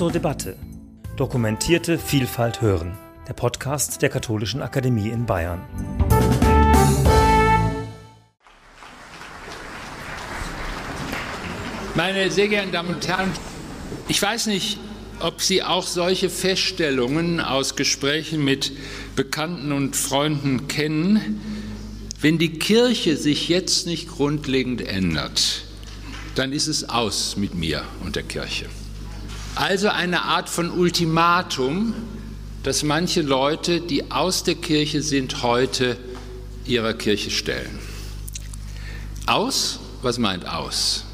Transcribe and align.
zur 0.00 0.10
Debatte. 0.10 0.56
Dokumentierte 1.18 1.98
Vielfalt 1.98 2.62
hören. 2.62 2.96
Der 3.28 3.34
Podcast 3.34 4.00
der 4.00 4.08
Katholischen 4.08 4.62
Akademie 4.62 5.10
in 5.10 5.26
Bayern. 5.26 5.60
Meine 11.94 12.30
sehr 12.30 12.48
geehrten 12.48 12.72
Damen 12.72 12.94
und 12.94 13.06
Herren, 13.06 13.30
ich 14.08 14.22
weiß 14.22 14.46
nicht, 14.46 14.78
ob 15.18 15.42
Sie 15.42 15.62
auch 15.62 15.86
solche 15.86 16.30
Feststellungen 16.30 17.38
aus 17.38 17.76
Gesprächen 17.76 18.42
mit 18.42 18.72
Bekannten 19.16 19.70
und 19.70 19.96
Freunden 19.96 20.66
kennen. 20.66 21.42
Wenn 22.22 22.38
die 22.38 22.58
Kirche 22.58 23.18
sich 23.18 23.50
jetzt 23.50 23.86
nicht 23.86 24.08
grundlegend 24.08 24.80
ändert, 24.80 25.64
dann 26.36 26.52
ist 26.52 26.68
es 26.68 26.88
aus 26.88 27.36
mit 27.36 27.54
mir 27.54 27.82
und 28.02 28.16
der 28.16 28.22
Kirche. 28.22 28.64
Also 29.54 29.88
eine 29.88 30.22
Art 30.22 30.48
von 30.48 30.70
Ultimatum, 30.70 31.94
dass 32.62 32.82
manche 32.82 33.22
Leute, 33.22 33.80
die 33.80 34.10
aus 34.10 34.44
der 34.44 34.54
Kirche 34.54 35.02
sind, 35.02 35.42
heute 35.42 35.96
ihrer 36.64 36.94
Kirche 36.94 37.30
stellen. 37.30 37.78
Aus? 39.26 39.80
Was 40.02 40.18
meint 40.18 40.48
aus? 40.48 41.04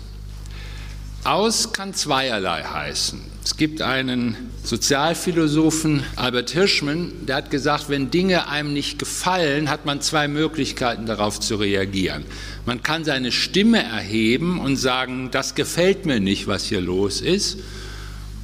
Aus 1.25 1.73
kann 1.73 1.93
zweierlei 1.93 2.63
heißen. 2.63 3.21
Es 3.43 3.57
gibt 3.57 3.83
einen 3.83 4.37
Sozialphilosophen, 4.63 6.03
Albert 6.17 6.51
Hirschman, 6.51 7.13
der 7.27 7.37
hat 7.37 7.51
gesagt, 7.51 7.89
wenn 7.89 8.11
Dinge 8.11 8.49
einem 8.49 8.73
nicht 8.73 8.99
gefallen, 8.99 9.71
hat 9.71 9.87
man 9.87 10.01
zwei 10.01 10.29
Möglichkeiten 10.29 11.07
darauf 11.07 11.41
zu 11.41 11.57
reagieren. 11.57 12.25
Man 12.65 12.83
kann 12.83 13.05
seine 13.05 13.33
Stimme 13.33 13.83
erheben 13.83 14.61
und 14.61 14.77
sagen, 14.77 15.31
das 15.31 15.55
gefällt 15.55 16.07
mir 16.07 16.21
nicht, 16.21 16.47
was 16.49 16.65
hier 16.67 16.81
los 16.81 17.21
ist, 17.21 17.59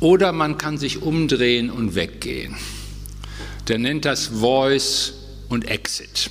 oder 0.03 0.33
man 0.33 0.59
kann 0.59 0.79
sich 0.79 1.01
umdrehen 1.01 1.71
und 1.71 1.95
weggehen. 1.95 2.57
Der 3.69 3.79
nennt 3.79 4.05
das 4.05 4.27
Voice 4.27 5.15
und 5.49 5.69
Exit. 5.69 6.29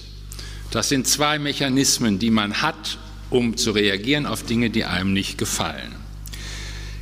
Das 0.72 0.90
sind 0.90 1.08
zwei 1.08 1.40
Mechanismen, 1.40 2.20
die 2.20 2.32
man 2.32 2.62
hat, 2.62 3.00
um 3.30 3.56
zu 3.56 3.72
reagieren 3.72 4.26
auf 4.26 4.44
Dinge, 4.44 4.72
die 4.72 4.84
einem 4.84 5.14
nicht 5.14 5.38
gefallen. 5.38 5.96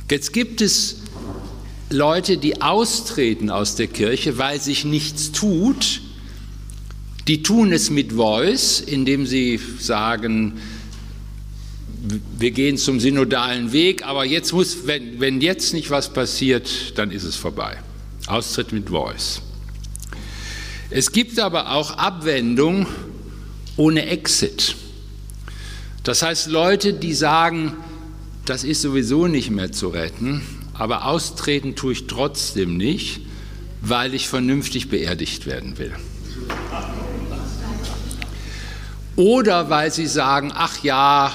Jetzt 0.08 0.32
gibt 0.32 0.60
es 0.60 0.98
Leute, 1.90 2.38
die 2.38 2.62
austreten 2.62 3.50
aus 3.50 3.74
der 3.74 3.88
Kirche, 3.88 4.38
weil 4.38 4.60
sich 4.60 4.84
nichts 4.84 5.32
tut, 5.32 6.02
die 7.26 7.42
tun 7.42 7.72
es 7.72 7.90
mit 7.90 8.12
Voice, 8.12 8.80
indem 8.80 9.26
sie 9.26 9.58
sagen, 9.80 10.60
wir 12.38 12.50
gehen 12.50 12.78
zum 12.78 13.00
synodalen 13.00 13.72
Weg, 13.72 14.06
aber 14.06 14.24
jetzt 14.24 14.52
muss, 14.52 14.86
wenn, 14.86 15.20
wenn 15.20 15.40
jetzt 15.40 15.74
nicht 15.74 15.90
was 15.90 16.12
passiert, 16.12 16.98
dann 16.98 17.10
ist 17.10 17.24
es 17.24 17.36
vorbei. 17.36 17.76
Austritt 18.26 18.72
mit 18.72 18.88
Voice. 18.88 19.42
Es 20.90 21.12
gibt 21.12 21.38
aber 21.38 21.72
auch 21.72 21.98
Abwendung 21.98 22.86
ohne 23.76 24.06
Exit. 24.06 24.76
Das 26.02 26.22
heißt 26.22 26.48
Leute, 26.48 26.94
die 26.94 27.12
sagen, 27.12 27.74
das 28.46 28.64
ist 28.64 28.82
sowieso 28.82 29.26
nicht 29.26 29.50
mehr 29.50 29.70
zu 29.70 29.88
retten, 29.88 30.42
aber 30.72 31.06
austreten 31.06 31.76
tue 31.76 31.92
ich 31.92 32.06
trotzdem 32.06 32.76
nicht, 32.76 33.20
weil 33.82 34.14
ich 34.14 34.28
vernünftig 34.28 34.88
beerdigt 34.88 35.46
werden 35.46 35.78
will. 35.78 35.92
Oder 39.16 39.68
weil 39.68 39.92
sie 39.92 40.06
sagen, 40.06 40.50
ach 40.54 40.82
ja, 40.82 41.32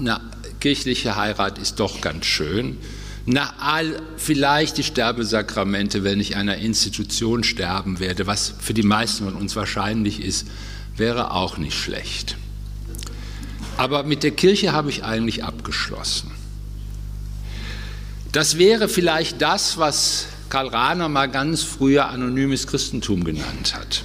eine 0.00 0.20
kirchliche 0.60 1.16
Heirat 1.16 1.58
ist 1.58 1.80
doch 1.80 2.00
ganz 2.00 2.26
schön. 2.26 2.78
Na, 3.26 3.52
all, 3.58 4.00
vielleicht 4.16 4.78
die 4.78 4.82
Sterbesakramente, 4.82 6.04
wenn 6.04 6.20
ich 6.20 6.36
einer 6.36 6.56
Institution 6.56 7.44
sterben 7.44 8.00
werde, 8.00 8.26
was 8.26 8.54
für 8.58 8.74
die 8.74 8.82
meisten 8.82 9.24
von 9.24 9.34
uns 9.34 9.54
wahrscheinlich 9.56 10.22
ist, 10.22 10.48
wäre 10.96 11.32
auch 11.32 11.58
nicht 11.58 11.78
schlecht. 11.78 12.36
Aber 13.76 14.02
mit 14.02 14.22
der 14.22 14.32
Kirche 14.32 14.72
habe 14.72 14.90
ich 14.90 15.04
eigentlich 15.04 15.44
abgeschlossen. 15.44 16.30
Das 18.32 18.58
wäre 18.58 18.88
vielleicht 18.88 19.40
das, 19.42 19.78
was 19.78 20.26
Karl 20.48 20.68
Rahner 20.68 21.08
mal 21.08 21.26
ganz 21.26 21.62
früher 21.62 22.08
anonymes 22.08 22.66
Christentum 22.66 23.24
genannt 23.24 23.74
hat. 23.74 24.04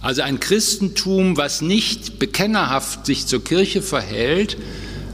Also 0.00 0.22
ein 0.22 0.40
Christentum, 0.40 1.36
was 1.36 1.62
nicht 1.62 2.18
bekennerhaft 2.18 3.06
sich 3.06 3.26
zur 3.26 3.44
Kirche 3.44 3.82
verhält, 3.82 4.56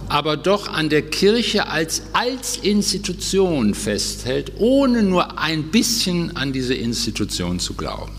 aber 0.09 0.37
doch 0.37 0.69
an 0.69 0.89
der 0.89 1.03
Kirche 1.03 1.69
als, 1.69 2.03
als 2.13 2.57
Institution 2.57 3.75
festhält, 3.75 4.53
ohne 4.59 5.03
nur 5.03 5.39
ein 5.39 5.65
bisschen 5.65 6.37
an 6.37 6.53
diese 6.53 6.75
Institution 6.75 7.61
zu 7.61 7.75
glauben. 7.75 8.13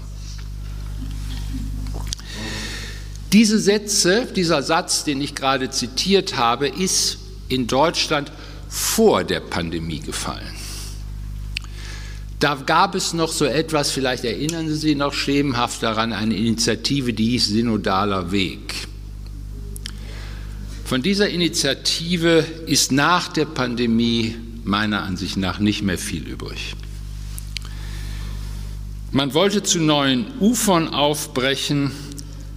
Diese 3.33 3.59
Sätze, 3.59 4.27
dieser 4.35 4.63
Satz, 4.63 5.03
den 5.03 5.21
ich 5.21 5.35
gerade 5.35 5.69
zitiert 5.69 6.37
habe, 6.37 6.67
ist 6.67 7.19
in 7.47 7.67
Deutschland 7.67 8.31
vor 8.67 9.23
der 9.23 9.39
Pandemie 9.39 9.99
gefallen. 9.99 10.55
Da 12.39 12.55
gab 12.55 12.95
es 12.95 13.13
noch 13.13 13.31
so 13.31 13.45
etwas, 13.45 13.91
vielleicht 13.91 14.23
erinnern 14.23 14.67
Sie 14.69 14.75
sich 14.75 14.95
noch 14.95 15.13
schemenhaft 15.13 15.83
daran, 15.83 16.13
eine 16.13 16.35
Initiative, 16.35 17.13
die 17.13 17.31
hieß 17.31 17.47
Synodaler 17.47 18.31
Weg. 18.31 18.87
Von 20.89 21.03
dieser 21.03 21.29
Initiative 21.29 22.43
ist 22.65 22.91
nach 22.91 23.27
der 23.27 23.45
Pandemie 23.45 24.35
meiner 24.63 25.03
Ansicht 25.03 25.37
nach 25.37 25.59
nicht 25.59 25.83
mehr 25.83 25.99
viel 25.99 26.27
übrig. 26.27 26.73
Man 29.11 29.35
wollte 29.35 29.61
zu 29.61 29.77
neuen 29.77 30.25
Ufern 30.39 30.87
aufbrechen, 30.87 31.91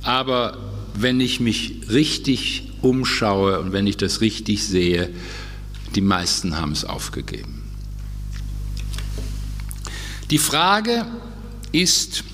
aber 0.03 0.57
wenn 0.95 1.21
ich 1.21 1.41
mich 1.41 1.83
richtig 1.91 2.73
umschaue 2.81 3.61
und 3.61 3.75
wenn 3.75 3.87
ich 3.87 3.99
das 3.99 4.23
richtig 4.23 4.65
sehe, 4.65 5.11
die 5.95 6.01
meisten 6.01 6.57
haben 6.57 6.73
es 6.73 6.87
aufgegeben. 6.87 7.63
Die 10.31 10.39
Frage 10.39 11.05
ist, 11.71 12.25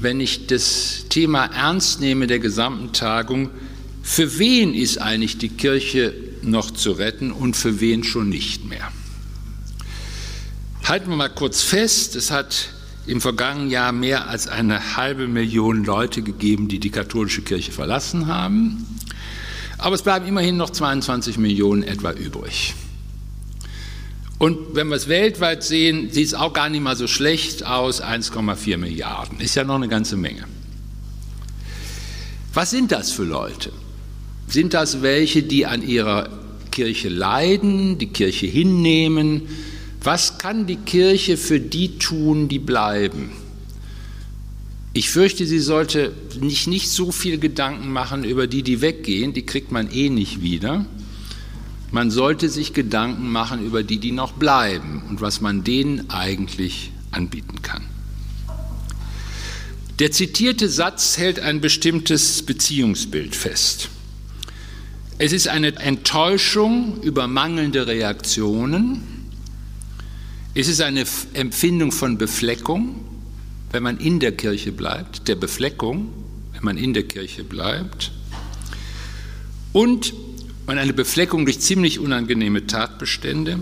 wenn 0.00 0.18
ich 0.20 0.46
das 0.46 1.04
Thema 1.10 1.44
ernst 1.44 2.00
nehme 2.00 2.26
der 2.26 2.38
gesamten 2.38 2.94
Tagung, 2.94 3.50
für 4.06 4.38
wen 4.38 4.74
ist 4.74 4.98
eigentlich 4.98 5.38
die 5.38 5.48
Kirche 5.48 6.12
noch 6.42 6.70
zu 6.70 6.92
retten 6.92 7.32
und 7.32 7.56
für 7.56 7.80
wen 7.80 8.04
schon 8.04 8.28
nicht 8.28 8.66
mehr? 8.66 8.92
Halten 10.84 11.08
wir 11.08 11.16
mal 11.16 11.30
kurz 11.30 11.62
fest, 11.62 12.14
es 12.14 12.30
hat 12.30 12.68
im 13.06 13.22
vergangenen 13.22 13.70
Jahr 13.70 13.92
mehr 13.92 14.28
als 14.28 14.46
eine 14.46 14.96
halbe 14.96 15.26
Million 15.26 15.84
Leute 15.84 16.20
gegeben, 16.20 16.68
die 16.68 16.80
die 16.80 16.90
katholische 16.90 17.40
Kirche 17.40 17.72
verlassen 17.72 18.26
haben. 18.26 18.86
Aber 19.78 19.94
es 19.94 20.02
bleiben 20.02 20.26
immerhin 20.26 20.58
noch 20.58 20.70
22 20.70 21.38
Millionen 21.38 21.82
etwa 21.82 22.12
übrig. 22.12 22.74
Und 24.38 24.74
wenn 24.74 24.88
wir 24.88 24.96
es 24.96 25.08
weltweit 25.08 25.64
sehen, 25.64 26.10
sieht 26.12 26.26
es 26.26 26.34
auch 26.34 26.52
gar 26.52 26.68
nicht 26.68 26.82
mal 26.82 26.94
so 26.94 27.06
schlecht 27.06 27.64
aus, 27.64 28.02
1,4 28.02 28.76
Milliarden. 28.76 29.40
Ist 29.40 29.54
ja 29.54 29.64
noch 29.64 29.76
eine 29.76 29.88
ganze 29.88 30.18
Menge. 30.18 30.44
Was 32.52 32.70
sind 32.70 32.92
das 32.92 33.10
für 33.10 33.24
Leute? 33.24 33.72
Sind 34.48 34.74
das 34.74 35.02
welche, 35.02 35.42
die 35.42 35.66
an 35.66 35.86
ihrer 35.86 36.28
Kirche 36.70 37.08
leiden, 37.08 37.98
die 37.98 38.08
Kirche 38.08 38.46
hinnehmen? 38.46 39.42
Was 40.02 40.38
kann 40.38 40.66
die 40.66 40.76
Kirche 40.76 41.36
für 41.36 41.60
die 41.60 41.98
tun, 41.98 42.48
die 42.48 42.58
bleiben? 42.58 43.30
Ich 44.92 45.10
fürchte, 45.10 45.44
sie 45.46 45.58
sollte 45.58 46.12
nicht, 46.40 46.68
nicht 46.68 46.88
so 46.88 47.10
viel 47.10 47.38
Gedanken 47.38 47.90
machen 47.90 48.22
über 48.22 48.46
die, 48.46 48.62
die 48.62 48.80
weggehen, 48.80 49.32
die 49.32 49.44
kriegt 49.44 49.72
man 49.72 49.90
eh 49.90 50.08
nicht 50.08 50.40
wieder. 50.40 50.86
Man 51.90 52.10
sollte 52.10 52.48
sich 52.48 52.72
Gedanken 52.72 53.30
machen 53.30 53.64
über 53.64 53.82
die, 53.82 53.98
die 53.98 54.12
noch 54.12 54.32
bleiben 54.32 55.02
und 55.08 55.20
was 55.20 55.40
man 55.40 55.64
denen 55.64 56.10
eigentlich 56.10 56.92
anbieten 57.10 57.62
kann. 57.62 57.82
Der 60.00 60.10
zitierte 60.10 60.68
Satz 60.68 61.18
hält 61.18 61.38
ein 61.38 61.60
bestimmtes 61.60 62.42
Beziehungsbild 62.42 63.36
fest. 63.36 63.90
Es 65.18 65.32
ist 65.32 65.48
eine 65.48 65.76
Enttäuschung 65.76 67.02
über 67.02 67.26
mangelnde 67.26 67.86
Reaktionen. 67.86 69.02
Es 70.54 70.68
ist 70.68 70.80
eine 70.80 71.04
Empfindung 71.34 71.92
von 71.92 72.18
Befleckung 72.18 73.04
wenn 73.74 73.82
man 73.82 73.98
in 73.98 74.20
der 74.20 74.30
Kirche 74.30 74.70
bleibt, 74.70 75.26
der 75.26 75.34
Befleckung, 75.34 76.12
wenn 76.52 76.62
man 76.62 76.76
in 76.78 76.94
der 76.94 77.02
Kirche 77.02 77.42
bleibt, 77.42 78.12
und 79.72 80.14
eine 80.68 80.92
Befleckung 80.92 81.44
durch 81.44 81.58
ziemlich 81.58 81.98
unangenehme 81.98 82.68
Tatbestände. 82.68 83.58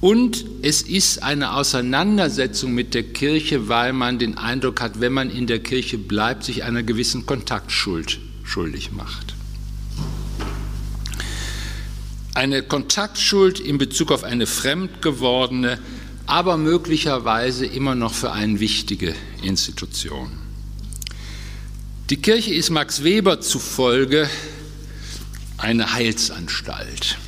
Und 0.00 0.46
es 0.62 0.80
ist 0.80 1.22
eine 1.22 1.52
Auseinandersetzung 1.52 2.72
mit 2.72 2.94
der 2.94 3.02
Kirche, 3.02 3.68
weil 3.68 3.92
man 3.92 4.18
den 4.18 4.38
Eindruck 4.38 4.80
hat, 4.80 5.00
wenn 5.00 5.12
man 5.12 5.28
in 5.28 5.46
der 5.46 5.58
Kirche 5.58 5.98
bleibt, 5.98 6.44
sich 6.44 6.64
einer 6.64 6.82
gewissen 6.82 7.26
Kontaktschuld 7.26 8.20
schuldig 8.42 8.90
macht. 8.92 9.33
Eine 12.34 12.62
Kontaktschuld 12.62 13.60
in 13.60 13.78
Bezug 13.78 14.10
auf 14.10 14.24
eine 14.24 14.48
fremd 14.48 15.02
gewordene, 15.02 15.78
aber 16.26 16.56
möglicherweise 16.56 17.64
immer 17.64 17.94
noch 17.94 18.12
für 18.12 18.32
eine 18.32 18.58
wichtige 18.58 19.14
Institution. 19.42 20.32
Die 22.10 22.16
Kirche 22.16 22.52
ist 22.52 22.70
Max 22.70 23.04
Weber 23.04 23.40
zufolge 23.40 24.28
eine 25.58 25.92
Heilsanstalt. 25.92 27.18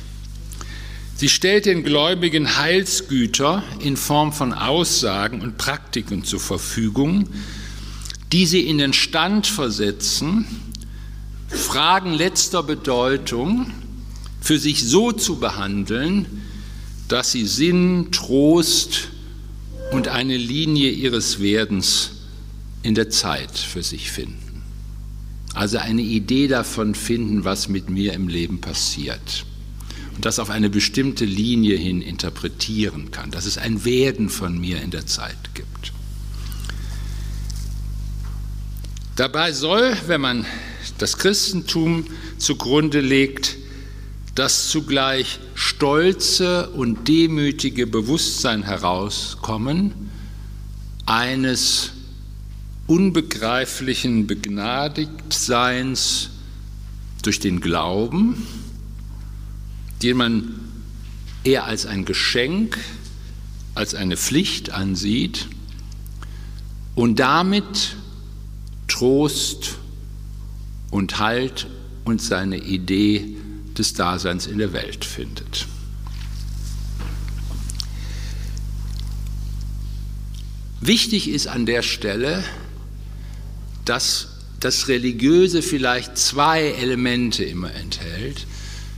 Sie 1.15 1.29
stellt 1.29 1.65
den 1.65 1.83
Gläubigen 1.83 2.57
Heilsgüter 2.57 3.63
in 3.79 3.97
Form 3.97 4.33
von 4.33 4.53
Aussagen 4.53 5.41
und 5.41 5.57
Praktiken 5.57 6.25
zur 6.25 6.41
Verfügung, 6.41 7.29
die 8.33 8.45
sie 8.45 8.67
in 8.67 8.77
den 8.77 8.93
Stand 8.93 9.47
versetzen, 9.47 10.45
Fragen 11.47 12.13
letzter 12.13 12.61
Bedeutung 12.61 13.71
für 14.47 14.57
sich 14.57 14.87
so 14.87 15.11
zu 15.11 15.39
behandeln, 15.39 16.25
dass 17.09 17.33
sie 17.33 17.45
Sinn, 17.45 18.13
Trost 18.13 19.09
und 19.91 20.07
eine 20.07 20.37
Linie 20.37 20.89
ihres 20.89 21.41
Werdens 21.41 22.11
in 22.81 22.95
der 22.95 23.09
Zeit 23.09 23.57
für 23.57 23.83
sich 23.83 24.09
finden. 24.09 24.63
Also 25.53 25.79
eine 25.79 26.01
Idee 26.01 26.47
davon 26.47 26.95
finden, 26.95 27.43
was 27.43 27.67
mit 27.67 27.89
mir 27.89 28.13
im 28.13 28.29
Leben 28.29 28.61
passiert. 28.61 29.45
Und 30.15 30.23
das 30.23 30.39
auf 30.39 30.49
eine 30.49 30.69
bestimmte 30.69 31.25
Linie 31.25 31.75
hin 31.75 32.01
interpretieren 32.01 33.11
kann, 33.11 33.31
dass 33.31 33.47
es 33.47 33.57
ein 33.57 33.83
Werden 33.83 34.29
von 34.29 34.57
mir 34.57 34.81
in 34.81 34.91
der 34.91 35.05
Zeit 35.05 35.55
gibt. 35.55 35.91
Dabei 39.17 39.51
soll, 39.51 39.93
wenn 40.07 40.21
man 40.21 40.45
das 40.99 41.17
Christentum 41.17 42.05
zugrunde 42.37 43.01
legt, 43.01 43.57
das 44.37 44.69
zugleich 44.69 45.39
stolze 45.55 46.69
und 46.69 47.07
demütige 47.07 47.87
Bewusstsein 47.87 48.61
herauskommen 48.61 50.11
eines 51.07 51.93
unbegreiflichen 52.85 54.27
Begnadigtseins 54.27 56.29
durch 57.23 57.39
den 57.39 57.61
Glauben, 57.61 58.45
den 60.03 60.17
man 60.17 60.59
eher 61.43 61.65
als 61.65 61.87
ein 61.87 62.05
Geschenk, 62.05 62.77
als 63.73 63.95
eine 63.95 64.17
Pflicht 64.17 64.69
ansieht 64.69 65.47
und 66.93 67.17
damit 67.17 67.95
Trost 68.87 69.79
und 70.91 71.17
Halt 71.17 71.65
und 72.05 72.21
seine 72.21 72.57
Idee 72.57 73.36
des 73.77 73.93
Daseins 73.93 74.47
in 74.47 74.57
der 74.57 74.73
Welt 74.73 75.05
findet. 75.05 75.67
Wichtig 80.81 81.29
ist 81.29 81.47
an 81.47 81.65
der 81.65 81.81
Stelle, 81.81 82.43
dass 83.83 84.29
das 84.59 84.87
Religiöse 84.87 85.61
vielleicht 85.61 86.17
zwei 86.17 86.61
Elemente 86.63 87.43
immer 87.43 87.73
enthält, 87.73 88.45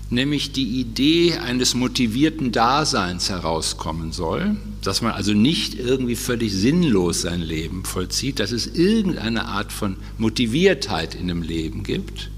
nämlich 0.10 0.52
die 0.52 0.80
Idee 0.80 1.36
eines 1.38 1.76
motivierten 1.76 2.52
Daseins 2.52 3.30
herauskommen 3.30 4.12
soll, 4.12 4.58
dass 4.82 5.02
man 5.02 5.12
also 5.12 5.34
nicht 5.34 5.76
irgendwie 5.76 6.16
völlig 6.16 6.54
sinnlos 6.54 7.22
sein 7.22 7.42
Leben 7.42 7.86
vollzieht, 7.86 8.40
dass 8.40 8.52
es 8.52 8.68
irgendeine 8.68 9.46
Art 9.46 9.72
von 9.72 9.98
Motiviertheit 10.18 11.16
in 11.16 11.28
dem 11.28 11.42
Leben 11.42 11.84
gibt, 11.84 12.30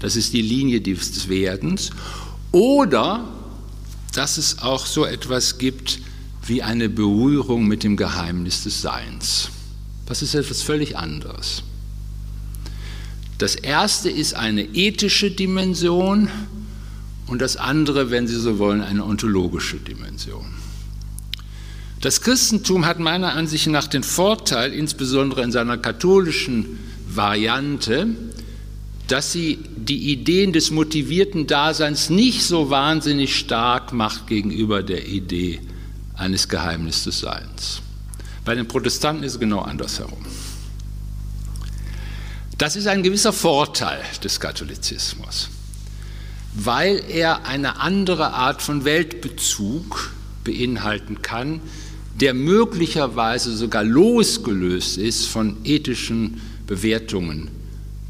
das 0.00 0.16
ist 0.16 0.32
die 0.32 0.42
Linie 0.42 0.80
des 0.80 1.28
Werdens, 1.28 1.90
oder 2.52 3.28
dass 4.14 4.38
es 4.38 4.58
auch 4.58 4.86
so 4.86 5.04
etwas 5.04 5.58
gibt 5.58 6.00
wie 6.46 6.62
eine 6.62 6.88
Berührung 6.88 7.66
mit 7.66 7.84
dem 7.84 7.96
Geheimnis 7.96 8.64
des 8.64 8.82
Seins. 8.82 9.50
Das 10.06 10.22
ist 10.22 10.34
etwas 10.34 10.62
völlig 10.62 10.96
anderes. 10.96 11.62
Das 13.38 13.54
erste 13.54 14.10
ist 14.10 14.34
eine 14.34 14.62
ethische 14.62 15.30
Dimension 15.30 16.28
und 17.26 17.40
das 17.40 17.56
andere, 17.56 18.10
wenn 18.10 18.26
Sie 18.26 18.34
so 18.34 18.58
wollen, 18.58 18.82
eine 18.82 19.04
ontologische 19.04 19.76
Dimension. 19.76 20.44
Das 22.00 22.22
Christentum 22.22 22.86
hat 22.86 22.98
meiner 22.98 23.34
Ansicht 23.34 23.66
nach 23.68 23.86
den 23.86 24.02
Vorteil, 24.02 24.72
insbesondere 24.72 25.42
in 25.42 25.52
seiner 25.52 25.78
katholischen 25.78 26.78
Variante, 27.08 28.08
dass 29.10 29.32
sie 29.32 29.58
die 29.76 30.12
Ideen 30.12 30.52
des 30.52 30.70
motivierten 30.70 31.48
Daseins 31.48 32.10
nicht 32.10 32.44
so 32.44 32.70
wahnsinnig 32.70 33.36
stark 33.36 33.92
macht 33.92 34.28
gegenüber 34.28 34.84
der 34.84 35.08
Idee 35.08 35.60
eines 36.14 36.48
Geheimnisses 36.48 37.04
des 37.04 37.20
Seins. 37.20 37.82
Bei 38.44 38.54
den 38.54 38.68
Protestanten 38.68 39.24
ist 39.24 39.34
es 39.34 39.40
genau 39.40 39.62
andersherum. 39.62 40.24
Das 42.56 42.76
ist 42.76 42.86
ein 42.86 43.02
gewisser 43.02 43.32
Vorteil 43.32 44.00
des 44.22 44.38
Katholizismus, 44.38 45.48
weil 46.54 47.02
er 47.08 47.46
eine 47.46 47.80
andere 47.80 48.32
Art 48.32 48.62
von 48.62 48.84
Weltbezug 48.84 50.12
beinhalten 50.44 51.20
kann, 51.20 51.60
der 52.20 52.32
möglicherweise 52.32 53.56
sogar 53.56 53.82
losgelöst 53.82 54.98
ist 54.98 55.26
von 55.26 55.56
ethischen 55.64 56.40
Bewertungen 56.68 57.59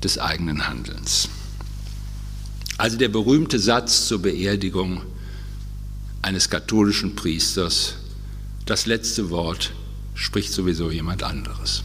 des 0.02 0.18
eigenen 0.18 0.66
Handelns. 0.66 1.28
Also 2.78 2.96
der 2.96 3.08
berühmte 3.08 3.58
Satz 3.58 4.06
zur 4.06 4.22
Beerdigung 4.22 5.02
eines 6.22 6.48
katholischen 6.48 7.14
Priesters, 7.14 7.94
das 8.66 8.86
letzte 8.86 9.30
Wort 9.30 9.72
spricht 10.14 10.52
sowieso 10.52 10.90
jemand 10.90 11.22
anderes. 11.22 11.82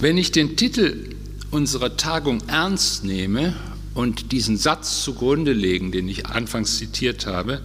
Wenn 0.00 0.16
ich 0.16 0.32
den 0.32 0.56
Titel 0.56 1.14
unserer 1.50 1.96
Tagung 1.96 2.42
ernst 2.48 3.04
nehme 3.04 3.54
und 3.94 4.32
diesen 4.32 4.56
Satz 4.56 5.04
zugrunde 5.04 5.52
legen, 5.52 5.92
den 5.92 6.08
ich 6.08 6.26
anfangs 6.26 6.78
zitiert 6.78 7.26
habe, 7.26 7.60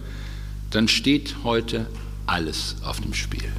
dann 0.70 0.86
steht 0.86 1.36
heute 1.42 1.86
alles 2.26 2.76
auf 2.82 3.00
dem 3.00 3.14
Spiel. 3.14 3.50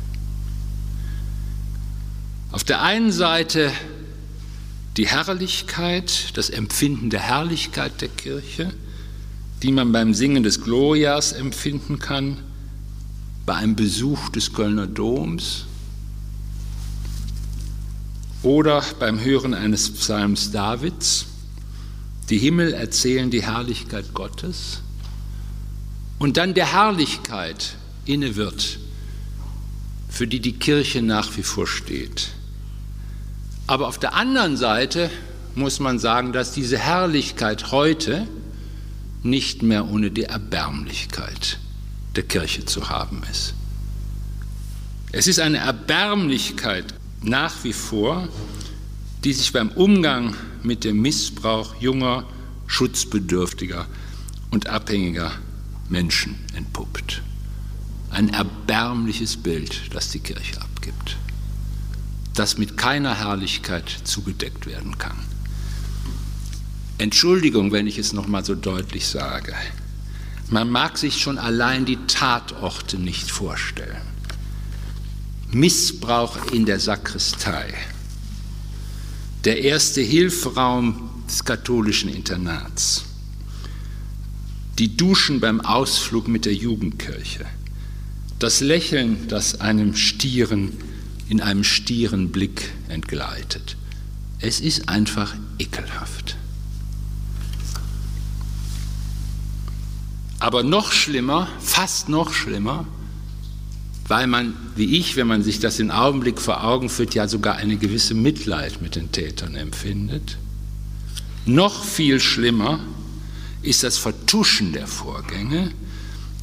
Auf 2.52 2.64
der 2.64 2.82
einen 2.82 3.12
Seite 3.12 3.72
die 5.00 5.08
Herrlichkeit, 5.08 6.32
das 6.34 6.50
Empfinden 6.50 7.10
der 7.10 7.22
Herrlichkeit 7.22 8.02
der 8.02 8.10
Kirche, 8.10 8.74
die 9.64 9.72
man 9.72 9.94
beim 9.94 10.14
Singen 10.14 10.44
des 10.44 10.62
Glorias 10.62 11.32
empfinden 11.32 12.00
kann, 12.00 12.36
bei 13.46 13.56
einem 13.56 13.78
Besuch 13.78 14.28
des 14.28 14.52
Kölner 14.52 14.88
Doms, 14.88 15.64
oder 18.44 18.84
beim 19.00 19.22
Hören 19.22 19.54
eines 19.54 19.90
Psalms 19.90 20.52
Davids, 20.52 21.28
die 22.30 22.38
Himmel 22.38 22.74
erzählen 22.74 23.32
die 23.32 23.44
Herrlichkeit 23.44 24.14
Gottes 24.14 24.82
und 26.18 26.36
dann 26.36 26.54
der 26.54 26.74
Herrlichkeit 26.74 27.78
inne 28.04 28.36
wird, 28.36 28.80
für 30.10 30.28
die 30.28 30.42
die 30.42 30.60
Kirche 30.60 31.02
nach 31.02 31.38
wie 31.38 31.44
vor 31.44 31.68
steht. 31.68 32.32
Aber 33.70 33.88
auf 33.88 34.00
der 34.00 34.16
anderen 34.16 34.58
Seite 34.58 35.12
muss 35.54 35.80
man 35.80 36.00
sagen, 36.00 36.34
dass 36.34 36.54
diese 36.54 36.80
Herrlichkeit 36.80 37.72
heute 37.72 38.28
nicht 39.22 39.62
mehr 39.62 39.88
ohne 39.88 40.10
die 40.10 40.24
Erbärmlichkeit 40.24 41.60
der 42.16 42.24
Kirche 42.24 42.66
zu 42.66 42.90
haben 42.90 43.22
ist. 43.30 43.54
Es 45.12 45.28
ist 45.28 45.40
eine 45.40 45.60
Erbärmlichkeit 45.60 46.96
nach 47.22 47.64
wie 47.64 47.74
vor, 47.74 48.28
die 49.24 49.34
sich 49.34 49.54
beim 49.54 49.70
Umgang 49.70 50.36
mit 50.64 50.84
dem 50.84 51.04
Missbrauch 51.04 51.76
junger, 51.80 52.24
schutzbedürftiger 52.66 53.86
und 54.50 54.66
abhängiger 54.66 55.32
Menschen 55.90 56.40
entpuppt. 56.56 57.22
Ein 58.10 58.30
erbärmliches 58.30 59.38
Bild, 59.38 59.94
das 59.94 60.10
die 60.10 60.22
Kirche 60.22 60.60
abgibt, 60.60 61.18
das 62.40 62.58
mit 62.58 62.78
keiner 62.78 63.16
Herrlichkeit 63.16 63.90
zugedeckt 64.06 64.66
werden 64.66 64.98
kann. 64.98 65.18
Entschuldigung, 66.98 67.74
wenn 67.74 67.86
ich 67.86 67.98
es 67.98 68.14
noch 68.14 68.28
mal 68.28 68.46
so 68.46 68.56
deutlich 68.56 69.08
sage. 69.08 69.54
Man 70.50 70.70
mag 70.70 70.98
sich 70.98 71.22
schon 71.22 71.38
allein 71.38 71.84
die 71.84 71.98
Tatorte 72.08 72.98
nicht 72.98 73.30
vorstellen. 73.30 74.02
Missbrauch 75.52 76.54
in 76.54 76.66
der 76.66 76.80
Sakristei, 76.80 77.74
der 79.44 79.62
erste 79.62 80.00
Hilfraum 80.00 81.10
des 81.28 81.44
katholischen 81.44 82.10
Internats, 82.10 83.04
die 84.78 84.96
Duschen 84.96 85.42
beim 85.42 85.60
Ausflug 85.60 86.30
mit 86.30 86.46
der 86.46 86.54
Jugendkirche, 86.54 87.46
das 88.40 88.62
Lächeln, 88.62 89.28
das 89.28 89.60
einem 89.60 89.94
Stieren 89.94 90.89
in 91.30 91.42
einem 91.42 91.64
stieren 91.64 92.32
Blick 92.32 92.72
entgleitet. 92.90 93.78
Es 94.40 94.60
ist 94.60 94.90
einfach 94.90 95.36
ekelhaft. 95.60 96.36
Aber 100.40 100.64
noch 100.64 100.92
schlimmer, 100.92 101.48
fast 101.60 102.10
noch 102.10 102.34
schlimmer, 102.34 102.86
weil 104.08 104.26
man, 104.26 104.56
wie 104.76 104.98
ich, 104.98 105.18
wenn 105.18 105.28
man 105.28 105.44
sich 105.44 105.60
das 105.60 105.80
in 105.80 105.92
Augenblick 105.92 106.42
vor 106.42 106.64
Augen 106.64 106.90
führt, 106.90 107.14
ja 107.14 107.28
sogar 107.28 107.58
eine 107.58 107.78
gewisse 107.78 108.16
Mitleid 108.16 108.82
mit 108.82 108.96
den 108.96 109.12
Tätern 109.12 109.56
empfindet. 109.56 110.38
Noch 111.46 111.84
viel 111.84 112.20
schlimmer 112.20 112.80
ist 113.62 113.84
das 113.84 113.98
Vertuschen 113.98 114.74
der 114.74 114.88
Vorgänge, 114.88 115.72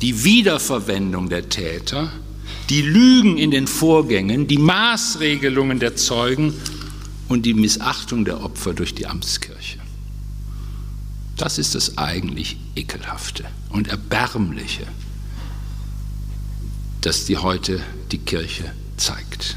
die 0.03 0.23
Wiederverwendung 0.23 1.29
der 1.29 1.49
Täter, 1.49 2.13
die 2.69 2.83
Lügen 2.83 3.39
in 3.39 3.51
den 3.51 3.67
Vorgängen, 3.67 4.47
die 4.49 4.59
Maßregelungen 4.59 5.79
der 5.79 5.97
Zeugen 5.97 6.53
und 7.29 7.47
die 7.47 7.55
Missachtung 7.55 8.25
der 8.25 8.43
Opfer 8.43 8.75
durch 8.75 8.95
die 8.95 9.07
Amtskirche. 9.07 9.79
Das 11.37 11.59
ist 11.59 11.75
das 11.75 11.99
eigentlich 11.99 12.57
Ekelhafte 12.75 13.45
und 13.71 13.89
Erbärmliche, 13.89 14.87
das 17.03 17.27
die 17.27 17.37
heute 17.37 17.81
die 18.11 18.19
Kirche 18.19 18.73
zeigt. 18.97 19.57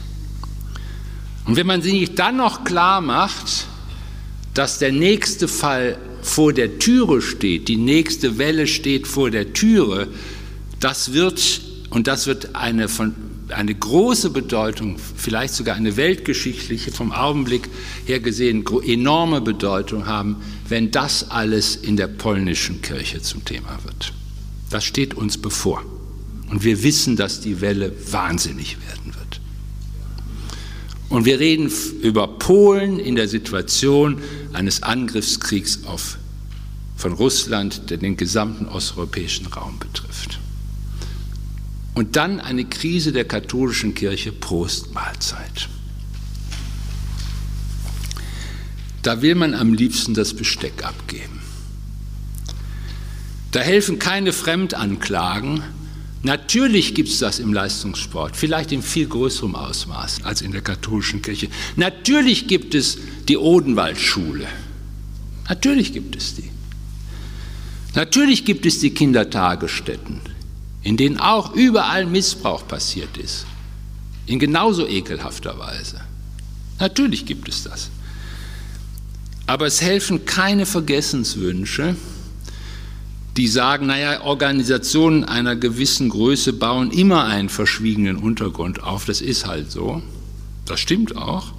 Und 1.45 1.55
wenn 1.55 1.65
man 1.67 1.81
sich 1.81 2.13
dann 2.15 2.37
noch 2.37 2.63
klar 2.63 3.01
macht, 3.01 3.65
dass 4.53 4.77
der 4.77 4.91
nächste 4.91 5.47
Fall 5.47 5.97
vor 6.21 6.53
der 6.53 6.79
Türe 6.79 7.21
steht, 7.21 7.69
die 7.69 7.77
nächste 7.77 8.37
Welle 8.37 8.67
steht 8.67 9.07
vor 9.07 9.31
der 9.31 9.53
Türe, 9.53 10.09
das 10.79 11.13
wird, 11.13 11.61
und 11.89 12.07
das 12.07 12.27
wird 12.27 12.55
eine, 12.55 12.87
von, 12.87 13.15
eine 13.49 13.73
große 13.73 14.29
Bedeutung, 14.29 14.97
vielleicht 15.15 15.53
sogar 15.53 15.75
eine 15.75 15.97
weltgeschichtliche, 15.97 16.91
vom 16.91 17.11
Augenblick 17.11 17.67
her 18.05 18.19
gesehen, 18.19 18.63
enorme 18.85 19.41
Bedeutung 19.41 20.05
haben, 20.05 20.37
wenn 20.67 20.91
das 20.91 21.31
alles 21.31 21.75
in 21.75 21.97
der 21.97 22.07
polnischen 22.07 22.81
Kirche 22.81 23.21
zum 23.21 23.43
Thema 23.43 23.79
wird. 23.83 24.13
Das 24.69 24.83
steht 24.83 25.15
uns 25.15 25.37
bevor. 25.37 25.83
Und 26.49 26.63
wir 26.63 26.83
wissen, 26.83 27.15
dass 27.15 27.41
die 27.41 27.61
Welle 27.61 27.91
wahnsinnig 28.11 28.77
werden 28.87 29.15
wird. 29.15 29.41
Und 31.09 31.25
wir 31.25 31.39
reden 31.39 31.71
über 32.01 32.27
Polen 32.27 32.99
in 32.99 33.15
der 33.15 33.27
Situation 33.27 34.21
eines 34.53 34.83
Angriffskriegs 34.83 35.85
auf, 35.85 36.19
von 36.95 37.13
Russland, 37.13 37.89
der 37.89 37.97
den 37.97 38.15
gesamten 38.15 38.67
osteuropäischen 38.67 39.47
Raum 39.47 39.79
betrifft. 39.79 40.38
Und 41.99 42.15
dann 42.15 42.39
eine 42.39 42.63
Krise 42.63 43.11
der 43.11 43.25
katholischen 43.25 43.93
Kirche 43.93 44.31
Prost 44.31 44.93
Mahlzeit. 44.93 45.67
Da 49.01 49.21
will 49.21 49.35
man 49.35 49.53
am 49.53 49.73
liebsten 49.73 50.13
das 50.13 50.33
Besteck 50.33 50.85
abgeben. 50.85 51.41
Da 53.51 53.59
helfen 53.59 53.99
keine 53.99 54.31
Fremdanklagen, 54.31 55.61
Natürlich 56.23 56.95
gibt 56.95 57.09
es 57.09 57.19
das 57.19 57.39
im 57.39 57.53
Leistungssport, 57.53 58.37
vielleicht 58.37 58.71
in 58.71 58.81
viel 58.81 59.07
größerem 59.07 59.55
Ausmaß 59.55 60.23
als 60.23 60.41
in 60.41 60.53
der 60.53 60.61
katholischen 60.61 61.21
Kirche. 61.21 61.49
Natürlich 61.75 62.47
gibt 62.47 62.75
es 62.75 62.97
die 63.27 63.37
Odenwaldschule. 63.37 64.47
Natürlich 65.49 65.91
gibt 65.91 66.15
es 66.15 66.35
die. 66.35 66.49
Natürlich 67.95 68.45
gibt 68.45 68.65
es 68.65 68.79
die 68.79 68.91
Kindertagesstätten, 68.91 70.19
in 70.83 70.97
denen 70.97 71.17
auch 71.19 71.53
überall 71.53 72.05
Missbrauch 72.05 72.67
passiert 72.67 73.17
ist. 73.17 73.45
In 74.25 74.39
genauso 74.39 74.87
ekelhafter 74.87 75.57
Weise. 75.59 76.01
Natürlich 76.79 77.25
gibt 77.25 77.49
es 77.49 77.63
das. 77.63 77.89
Aber 79.45 79.65
es 79.65 79.81
helfen 79.81 80.25
keine 80.25 80.65
Vergessenswünsche, 80.65 81.95
die 83.35 83.47
sagen, 83.47 83.87
naja, 83.87 84.21
Organisationen 84.21 85.23
einer 85.23 85.55
gewissen 85.55 86.09
Größe 86.09 86.53
bauen 86.53 86.91
immer 86.91 87.25
einen 87.25 87.49
verschwiegenen 87.49 88.17
Untergrund 88.17 88.83
auf. 88.83 89.05
Das 89.05 89.21
ist 89.21 89.47
halt 89.47 89.71
so. 89.71 90.01
Das 90.65 90.79
stimmt 90.79 91.15
auch. 91.17 91.53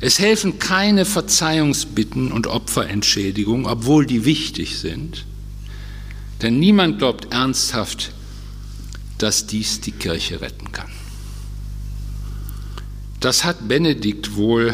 Es 0.00 0.18
helfen 0.18 0.58
keine 0.58 1.04
Verzeihungsbitten 1.04 2.32
und 2.32 2.46
Opferentschädigungen, 2.46 3.66
obwohl 3.66 4.06
die 4.06 4.24
wichtig 4.24 4.78
sind. 4.78 5.26
Denn 6.42 6.58
niemand 6.58 6.98
glaubt 6.98 7.32
ernsthaft, 7.32 8.12
dass 9.18 9.46
dies 9.46 9.80
die 9.80 9.92
Kirche 9.92 10.40
retten 10.40 10.72
kann. 10.72 10.90
Das 13.20 13.44
hat 13.44 13.68
Benedikt 13.68 14.34
wohl 14.34 14.72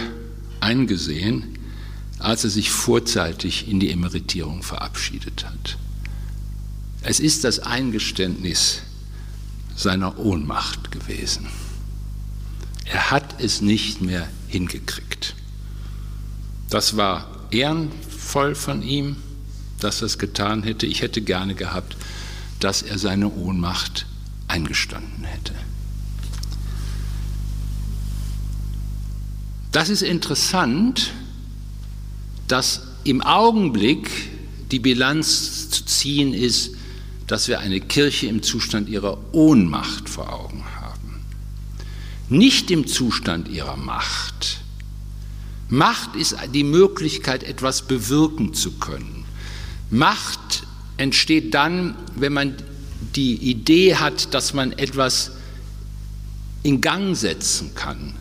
eingesehen, 0.60 1.58
als 2.18 2.44
er 2.44 2.50
sich 2.50 2.70
vorzeitig 2.70 3.68
in 3.68 3.80
die 3.80 3.90
Emeritierung 3.90 4.62
verabschiedet 4.62 5.44
hat. 5.44 5.76
Es 7.02 7.20
ist 7.20 7.44
das 7.44 7.58
Eingeständnis 7.58 8.82
seiner 9.74 10.18
Ohnmacht 10.18 10.90
gewesen. 10.90 11.46
Er 12.84 13.10
hat 13.10 13.40
es 13.40 13.60
nicht 13.60 14.00
mehr 14.00 14.28
hingekriegt. 14.48 15.34
Das 16.70 16.96
war 16.96 17.28
ehrenvoll 17.50 18.54
von 18.54 18.82
ihm, 18.82 19.16
dass 19.80 20.02
er 20.02 20.06
es 20.06 20.18
getan 20.18 20.62
hätte. 20.62 20.86
Ich 20.86 21.02
hätte 21.02 21.20
gerne 21.20 21.54
gehabt, 21.54 21.96
dass 22.60 22.82
er 22.82 22.98
seine 22.98 23.30
Ohnmacht 23.30 24.06
eingestanden 24.48 25.24
hätte. 25.24 25.52
Das 29.72 29.90
ist 29.90 30.02
interessant, 30.02 31.12
dass 32.48 32.82
im 33.04 33.20
Augenblick 33.20 34.10
die 34.70 34.78
Bilanz 34.78 35.70
zu 35.70 35.84
ziehen 35.84 36.32
ist, 36.32 36.70
dass 37.26 37.48
wir 37.48 37.58
eine 37.58 37.80
Kirche 37.80 38.26
im 38.26 38.42
Zustand 38.42 38.88
ihrer 38.88 39.18
Ohnmacht 39.32 40.08
vor 40.08 40.32
Augen 40.32 40.64
haben, 40.80 41.20
nicht 42.28 42.70
im 42.70 42.86
Zustand 42.86 43.48
ihrer 43.48 43.76
Macht. 43.76 44.58
Macht 45.68 46.14
ist 46.14 46.36
die 46.54 46.64
Möglichkeit, 46.64 47.42
etwas 47.42 47.82
bewirken 47.82 48.54
zu 48.54 48.72
können. 48.72 49.15
Macht 49.90 50.64
entsteht 50.96 51.54
dann, 51.54 51.94
wenn 52.16 52.32
man 52.32 52.54
die 53.14 53.34
Idee 53.34 53.96
hat, 53.96 54.34
dass 54.34 54.54
man 54.54 54.72
etwas 54.72 55.32
in 56.62 56.80
Gang 56.80 57.16
setzen 57.16 57.74
kann. 57.74 58.14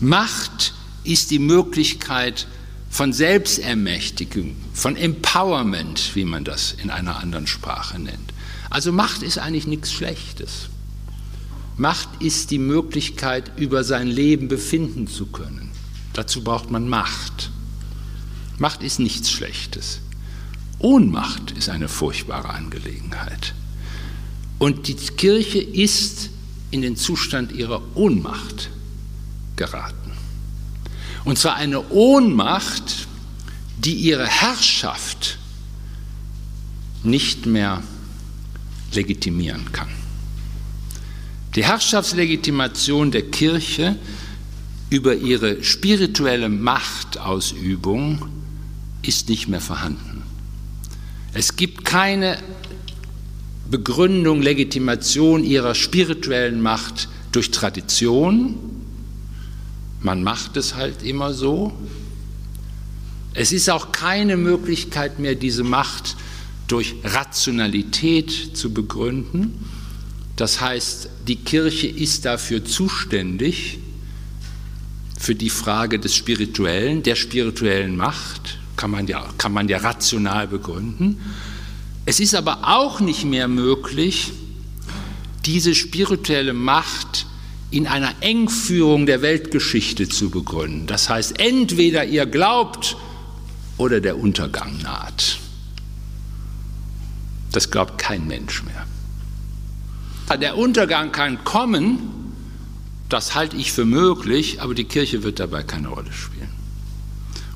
Macht 0.00 0.74
ist 1.04 1.30
die 1.30 1.38
Möglichkeit 1.38 2.46
von 2.90 3.12
Selbstermächtigung, 3.12 4.56
von 4.72 4.96
Empowerment, 4.96 6.14
wie 6.14 6.24
man 6.24 6.44
das 6.44 6.74
in 6.82 6.90
einer 6.90 7.18
anderen 7.18 7.46
Sprache 7.46 7.98
nennt. 7.98 8.32
Also 8.70 8.92
Macht 8.92 9.22
ist 9.22 9.38
eigentlich 9.38 9.66
nichts 9.66 9.92
Schlechtes. 9.92 10.68
Macht 11.76 12.08
ist 12.20 12.50
die 12.50 12.58
Möglichkeit, 12.58 13.52
über 13.56 13.84
sein 13.84 14.08
Leben 14.08 14.48
befinden 14.48 15.06
zu 15.06 15.26
können. 15.26 15.70
Dazu 16.12 16.42
braucht 16.42 16.70
man 16.70 16.88
Macht. 16.88 17.50
Macht 18.58 18.82
ist 18.82 18.98
nichts 18.98 19.30
Schlechtes. 19.30 20.00
Ohnmacht 20.78 21.52
ist 21.52 21.68
eine 21.68 21.88
furchtbare 21.88 22.50
Angelegenheit. 22.50 23.54
Und 24.58 24.88
die 24.88 24.94
Kirche 24.94 25.58
ist 25.58 26.30
in 26.70 26.82
den 26.82 26.96
Zustand 26.96 27.52
ihrer 27.52 27.82
Ohnmacht 27.94 28.70
geraten. 29.56 30.12
Und 31.24 31.38
zwar 31.38 31.56
eine 31.56 31.88
Ohnmacht, 31.90 33.06
die 33.78 33.94
ihre 33.94 34.26
Herrschaft 34.26 35.38
nicht 37.02 37.46
mehr 37.46 37.82
legitimieren 38.92 39.70
kann. 39.72 39.88
Die 41.54 41.64
Herrschaftslegitimation 41.64 43.10
der 43.10 43.22
Kirche 43.30 43.96
über 44.90 45.14
ihre 45.14 45.62
spirituelle 45.62 46.48
Machtausübung 46.48 48.26
ist 49.02 49.28
nicht 49.28 49.48
mehr 49.48 49.60
vorhanden. 49.60 50.17
Es 51.32 51.56
gibt 51.56 51.84
keine 51.84 52.38
Begründung, 53.70 54.40
Legitimation 54.40 55.44
ihrer 55.44 55.74
spirituellen 55.74 56.60
Macht 56.62 57.08
durch 57.32 57.50
Tradition. 57.50 58.56
Man 60.00 60.22
macht 60.22 60.56
es 60.56 60.74
halt 60.74 61.02
immer 61.02 61.34
so. 61.34 61.72
Es 63.34 63.52
ist 63.52 63.68
auch 63.68 63.92
keine 63.92 64.36
Möglichkeit 64.36 65.18
mehr, 65.18 65.34
diese 65.34 65.64
Macht 65.64 66.16
durch 66.66 66.94
Rationalität 67.04 68.56
zu 68.56 68.72
begründen. 68.72 69.64
Das 70.36 70.60
heißt, 70.60 71.08
die 71.26 71.36
Kirche 71.36 71.88
ist 71.88 72.24
dafür 72.24 72.64
zuständig, 72.64 73.78
für 75.18 75.34
die 75.34 75.50
Frage 75.50 75.98
des 75.98 76.14
Spirituellen, 76.14 77.02
der 77.02 77.16
spirituellen 77.16 77.96
Macht, 77.96 78.57
kann 78.78 78.90
man 78.90 79.06
ja, 79.06 79.28
kann 79.36 79.52
man 79.52 79.68
ja 79.68 79.76
rational 79.78 80.48
begründen. 80.48 81.20
Es 82.06 82.20
ist 82.20 82.34
aber 82.34 82.60
auch 82.62 83.00
nicht 83.00 83.26
mehr 83.26 83.48
möglich, 83.48 84.32
diese 85.44 85.74
spirituelle 85.74 86.54
Macht 86.54 87.26
in 87.70 87.86
einer 87.86 88.14
Engführung 88.20 89.04
der 89.04 89.20
Weltgeschichte 89.20 90.08
zu 90.08 90.30
begründen. 90.30 90.86
Das 90.86 91.10
heißt, 91.10 91.38
entweder 91.38 92.06
ihr 92.06 92.24
glaubt 92.24 92.96
oder 93.76 94.00
der 94.00 94.18
Untergang 94.18 94.78
naht. 94.82 95.38
Das 97.52 97.70
glaubt 97.70 97.98
kein 97.98 98.26
Mensch 98.26 98.62
mehr. 98.62 98.86
Der 100.38 100.56
Untergang 100.56 101.12
kann 101.12 101.44
kommen, 101.44 101.98
das 103.08 103.34
halte 103.34 103.56
ich 103.56 103.72
für 103.72 103.84
möglich, 103.84 104.60
aber 104.62 104.74
die 104.74 104.84
Kirche 104.84 105.22
wird 105.22 105.40
dabei 105.40 105.62
keine 105.62 105.88
Rolle 105.88 106.12
spielen. 106.12 106.57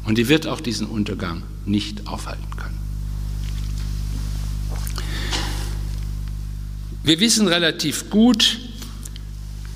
Und 0.04 0.18
die 0.18 0.28
wird 0.28 0.46
auch 0.46 0.60
diesen 0.60 0.86
Untergang 0.86 1.42
nicht 1.64 2.06
aufhalten 2.06 2.56
können. 2.56 2.78
Wir 7.04 7.18
wissen 7.20 7.48
relativ 7.48 8.10
gut, 8.10 8.58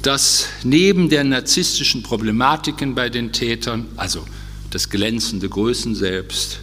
dass 0.02 0.46
neben 0.62 1.08
der 1.08 1.24
narzisstischen 1.24 2.02
Problematiken 2.04 2.94
bei 2.94 3.08
den 3.08 3.32
Tätern, 3.32 3.86
also 3.96 4.24
das 4.70 4.90
glänzende 4.90 5.48
Größen 5.48 5.96
selbst, 5.96 6.60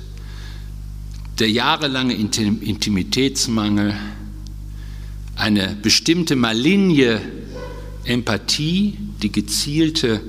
der 1.39 1.49
jahrelange 1.49 2.13
Intimitätsmangel, 2.13 3.95
eine 5.35 5.75
bestimmte 5.81 6.35
maligne 6.35 7.21
Empathie, 8.05 8.97
die 9.21 9.31
gezielte 9.31 10.21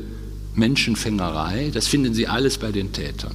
Menschenfängerei, 0.55 1.71
das 1.73 1.87
finden 1.87 2.15
Sie 2.15 2.29
alles 2.29 2.59
bei 2.59 2.73
den 2.73 2.93
Tätern. 2.93 3.35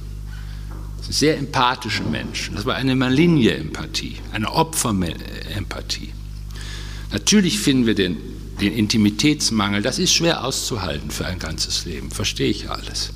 Sehr 1.08 1.38
empathische 1.38 2.04
Menschen. 2.04 2.54
Das 2.54 2.66
war 2.66 2.76
eine 2.76 2.94
maligne 2.94 3.52
Empathie, 3.54 4.16
eine 4.32 4.52
Opferempathie. 4.52 6.12
Natürlich 7.12 7.58
finden 7.58 7.86
wir 7.86 7.94
den, 7.94 8.16
den 8.60 8.72
Intimitätsmangel, 8.72 9.82
das 9.82 9.98
ist 9.98 10.14
schwer 10.14 10.44
auszuhalten 10.44 11.10
für 11.10 11.26
ein 11.26 11.38
ganzes 11.38 11.84
Leben, 11.84 12.10
verstehe 12.10 12.50
ich 12.50 12.70
alles. 12.70 13.10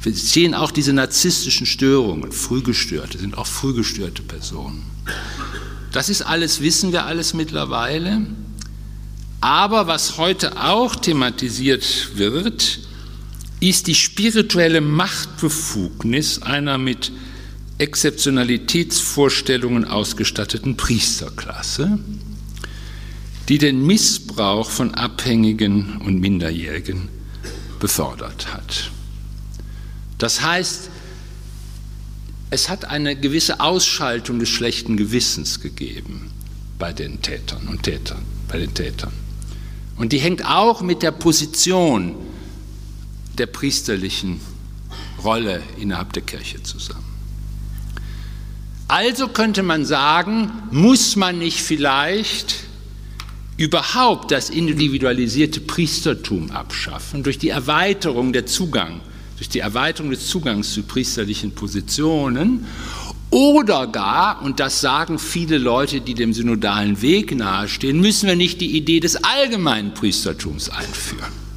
Wir 0.00 0.14
sehen 0.14 0.54
auch 0.54 0.70
diese 0.70 0.92
narzisstischen 0.92 1.66
Störungen, 1.66 2.32
Frühgestörte 2.32 3.18
sind 3.18 3.36
auch 3.36 3.46
frühgestörte 3.46 4.22
Personen. 4.22 4.84
Das 5.92 6.08
ist 6.08 6.22
alles, 6.22 6.60
wissen 6.60 6.92
wir 6.92 7.04
alles 7.06 7.34
mittlerweile. 7.34 8.26
Aber 9.40 9.86
was 9.86 10.18
heute 10.18 10.60
auch 10.62 10.96
thematisiert 10.96 12.16
wird, 12.16 12.80
ist 13.60 13.86
die 13.86 13.94
spirituelle 13.94 14.80
Machtbefugnis 14.80 16.42
einer 16.42 16.78
mit 16.78 17.12
Exzeptionalitätsvorstellungen 17.78 19.84
ausgestatteten 19.84 20.76
Priesterklasse, 20.76 21.98
die 23.48 23.58
den 23.58 23.86
Missbrauch 23.86 24.70
von 24.70 24.94
Abhängigen 24.94 25.98
und 25.98 26.20
Minderjährigen 26.20 27.08
befördert 27.80 28.52
hat. 28.52 28.90
Das 30.18 30.42
heißt, 30.42 30.90
es 32.50 32.68
hat 32.68 32.84
eine 32.86 33.16
gewisse 33.16 33.60
Ausschaltung 33.60 34.38
des 34.38 34.48
schlechten 34.48 34.96
Gewissens 34.96 35.60
gegeben 35.60 36.30
bei 36.78 36.92
den 36.92 37.22
Tätern 37.22 37.68
und 37.68 37.84
Tätern, 37.84 38.22
bei 38.48 38.58
den 38.58 38.74
Tätern. 38.74 39.12
Und 39.96 40.12
die 40.12 40.18
hängt 40.18 40.44
auch 40.44 40.80
mit 40.80 41.02
der 41.02 41.12
Position 41.12 42.14
der 43.38 43.46
priesterlichen 43.46 44.40
Rolle 45.22 45.62
innerhalb 45.78 46.12
der 46.12 46.22
Kirche 46.22 46.62
zusammen. 46.62 47.04
Also 48.86 49.28
könnte 49.28 49.62
man 49.62 49.84
sagen, 49.84 50.50
muss 50.70 51.16
man 51.16 51.38
nicht 51.38 51.60
vielleicht 51.60 52.54
überhaupt 53.56 54.30
das 54.30 54.50
individualisierte 54.50 55.60
Priestertum 55.60 56.50
abschaffen 56.52 57.22
durch 57.22 57.38
die 57.38 57.48
Erweiterung 57.50 58.32
der 58.32 58.46
Zugang 58.46 59.00
durch 59.38 59.48
die 59.48 59.60
Erweiterung 59.60 60.10
des 60.10 60.26
Zugangs 60.26 60.74
zu 60.74 60.82
priesterlichen 60.82 61.52
Positionen 61.52 62.66
oder 63.30 63.86
gar, 63.86 64.42
und 64.42 64.58
das 64.58 64.80
sagen 64.80 65.18
viele 65.18 65.58
Leute, 65.58 66.00
die 66.00 66.14
dem 66.14 66.32
synodalen 66.32 67.00
Weg 67.02 67.34
nahestehen, 67.36 68.00
müssen 68.00 68.26
wir 68.26 68.36
nicht 68.36 68.60
die 68.60 68.76
Idee 68.76 69.00
des 69.00 69.22
allgemeinen 69.22 69.94
Priestertums 69.94 70.70
einführen. 70.70 71.47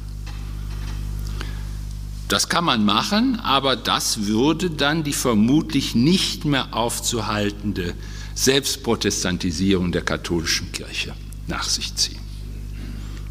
Das 2.32 2.48
kann 2.48 2.64
man 2.64 2.82
machen, 2.86 3.38
aber 3.40 3.76
das 3.76 4.26
würde 4.26 4.70
dann 4.70 5.04
die 5.04 5.12
vermutlich 5.12 5.94
nicht 5.94 6.46
mehr 6.46 6.72
aufzuhaltende 6.72 7.92
Selbstprotestantisierung 8.34 9.92
der 9.92 10.00
katholischen 10.00 10.72
Kirche 10.72 11.12
nach 11.46 11.64
sich 11.64 11.94
ziehen. 11.94 12.22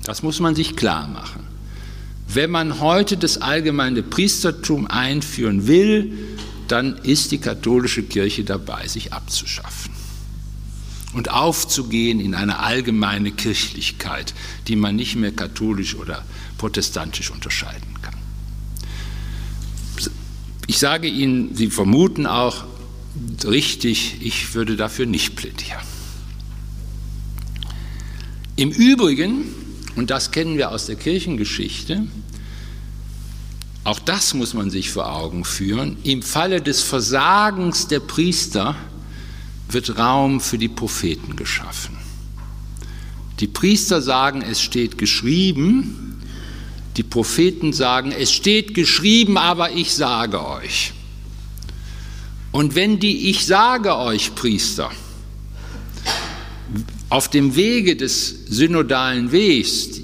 Das 0.04 0.22
muss 0.22 0.40
man 0.40 0.54
sich 0.54 0.76
klar 0.76 1.08
machen. 1.08 1.48
Wenn 2.28 2.52
man 2.52 2.80
heute 2.80 3.18
das 3.18 3.40
allgemeine 3.40 4.04
Priestertum 4.04 4.86
einführen 4.86 5.66
will, 5.66 6.14
dann 6.68 6.96
ist 6.98 7.32
die 7.32 7.40
katholische 7.40 8.04
Kirche 8.04 8.44
dabei, 8.44 8.88
sich 8.88 9.14
abzuschaffen 9.14 9.96
und 11.16 11.32
aufzugehen 11.32 12.20
in 12.20 12.36
eine 12.36 12.60
allgemeine 12.60 13.32
Kirchlichkeit, 13.32 14.36
die 14.68 14.76
man 14.76 14.96
nicht 14.96 15.16
mehr 15.16 15.32
katholisch 15.32 15.96
oder 15.96 16.24
protestantisch 16.60 17.32
unterscheiden 17.32 17.82
kann. 17.96 18.01
Ich 20.72 20.80
sage 20.80 21.10
Ihnen, 21.10 21.54
Sie 21.54 21.70
vermuten 21.70 22.26
auch 22.26 22.64
richtig, 23.44 24.22
ich 24.22 24.56
würde 24.56 24.78
dafür 24.78 25.06
nicht 25.06 25.36
plädieren. 25.36 25.82
Im 28.56 28.72
Übrigen, 28.72 29.54
und 29.98 30.12
das 30.12 30.32
kennen 30.32 30.58
wir 30.58 30.72
aus 30.72 30.86
der 30.86 30.96
Kirchengeschichte, 30.96 32.08
auch 33.84 34.00
das 34.00 34.34
muss 34.34 34.54
man 34.54 34.70
sich 34.70 34.92
vor 34.92 35.14
Augen 35.14 35.44
führen. 35.44 35.98
Im 36.04 36.22
Falle 36.22 36.62
des 36.62 36.82
Versagens 36.82 37.88
der 37.88 38.00
Priester 38.00 38.78
wird 39.68 39.98
Raum 39.98 40.40
für 40.40 40.58
die 40.58 40.70
Propheten 40.70 41.36
geschaffen. 41.36 41.98
Die 43.42 43.48
Priester 43.48 44.02
sagen, 44.02 44.42
es 44.42 44.62
steht 44.62 44.98
geschrieben. 44.98 46.11
Die 46.97 47.04
Propheten 47.04 47.73
sagen, 47.73 48.12
es 48.12 48.32
steht 48.32 48.73
geschrieben, 48.73 49.38
aber 49.38 49.71
ich 49.71 49.93
sage 49.93 50.45
euch. 50.45 50.93
Und 52.51 52.75
wenn 52.75 52.99
die 52.99 53.30
Ich 53.30 53.45
sage 53.45 53.95
euch 53.97 54.36
Priester 54.36 54.91
auf 57.10 57.30
dem 57.30 57.56
Wege 57.56 57.95
des 57.95 58.45
synodalen 58.47 59.32
Wegs 59.32 60.01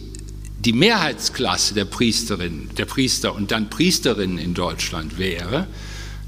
die 0.59 0.73
Mehrheitsklasse 0.73 1.73
der 1.73 1.85
Priesterin, 1.85 2.69
der 2.77 2.85
Priester 2.85 3.35
und 3.35 3.51
dann 3.51 3.69
Priesterinnen 3.69 4.37
in 4.37 4.53
Deutschland 4.53 5.17
wäre, 5.17 5.67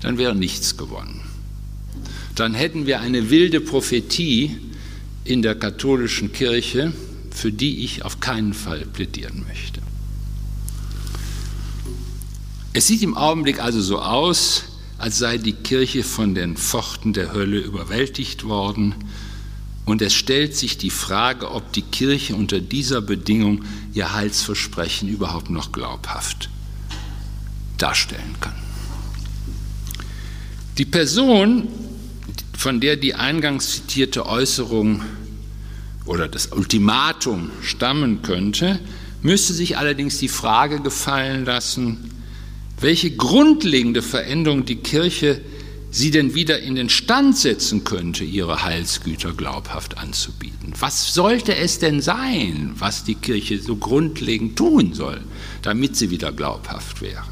dann 0.01 0.17
wäre 0.17 0.35
nichts 0.35 0.77
gewonnen. 0.77 1.21
Dann 2.35 2.53
hätten 2.53 2.85
wir 2.85 3.01
eine 3.01 3.29
wilde 3.29 3.59
Prophetie 3.59 4.55
in 5.25 5.41
der 5.41 5.55
katholischen 5.55 6.31
Kirche, 6.31 6.93
für 7.31 7.51
die 7.51 7.83
ich 7.83 8.05
auf 8.05 8.21
keinen 8.21 8.53
Fall 8.53 8.85
plädieren 8.85 9.45
möchte. 9.47 9.78
Es 12.73 12.87
sieht 12.87 13.01
im 13.01 13.17
Augenblick 13.17 13.59
also 13.59 13.81
so 13.81 13.99
aus, 13.99 14.63
als 14.97 15.17
sei 15.17 15.37
die 15.37 15.53
Kirche 15.53 16.03
von 16.03 16.35
den 16.35 16.55
Pforten 16.55 17.13
der 17.13 17.33
Hölle 17.33 17.59
überwältigt 17.59 18.43
worden 18.43 18.95
und 19.85 20.03
es 20.03 20.13
stellt 20.13 20.55
sich 20.55 20.77
die 20.77 20.91
Frage, 20.91 21.49
ob 21.51 21.73
die 21.73 21.81
Kirche 21.81 22.35
unter 22.35 22.59
dieser 22.59 23.01
Bedingung 23.01 23.63
ihr 23.93 24.13
Heilsversprechen 24.13 25.09
überhaupt 25.09 25.49
noch 25.49 25.71
glaubhaft 25.71 26.49
darstellen 27.79 28.35
kann. 28.39 28.53
Die 30.77 30.85
Person, 30.85 31.67
von 32.55 32.79
der 32.79 32.97
die 32.97 33.15
eingangs 33.15 33.71
zitierte 33.71 34.27
Äußerung 34.27 35.01
oder 36.05 36.27
das 36.27 36.47
Ultimatum 36.47 37.49
stammen 37.63 38.21
könnte, 38.21 38.79
müsste 39.23 39.53
sich 39.53 39.77
allerdings 39.77 40.19
die 40.19 40.29
Frage 40.29 40.81
gefallen 40.81 41.45
lassen, 41.45 42.11
welche 42.81 43.11
grundlegende 43.11 44.01
Veränderung 44.01 44.65
die 44.65 44.77
Kirche 44.77 45.41
sie 45.91 46.11
denn 46.11 46.35
wieder 46.35 46.59
in 46.59 46.75
den 46.75 46.89
Stand 46.89 47.37
setzen 47.37 47.83
könnte, 47.83 48.23
ihre 48.23 48.63
Heilsgüter 48.63 49.33
glaubhaft 49.33 49.97
anzubieten. 49.97 50.73
Was 50.79 51.13
sollte 51.13 51.55
es 51.55 51.79
denn 51.79 52.01
sein, 52.01 52.73
was 52.77 53.03
die 53.03 53.15
Kirche 53.15 53.59
so 53.59 53.75
grundlegend 53.75 54.55
tun 54.55 54.93
soll, 54.93 55.21
damit 55.61 55.95
sie 55.95 56.11
wieder 56.11 56.31
glaubhaft 56.31 57.01
wäre? 57.01 57.23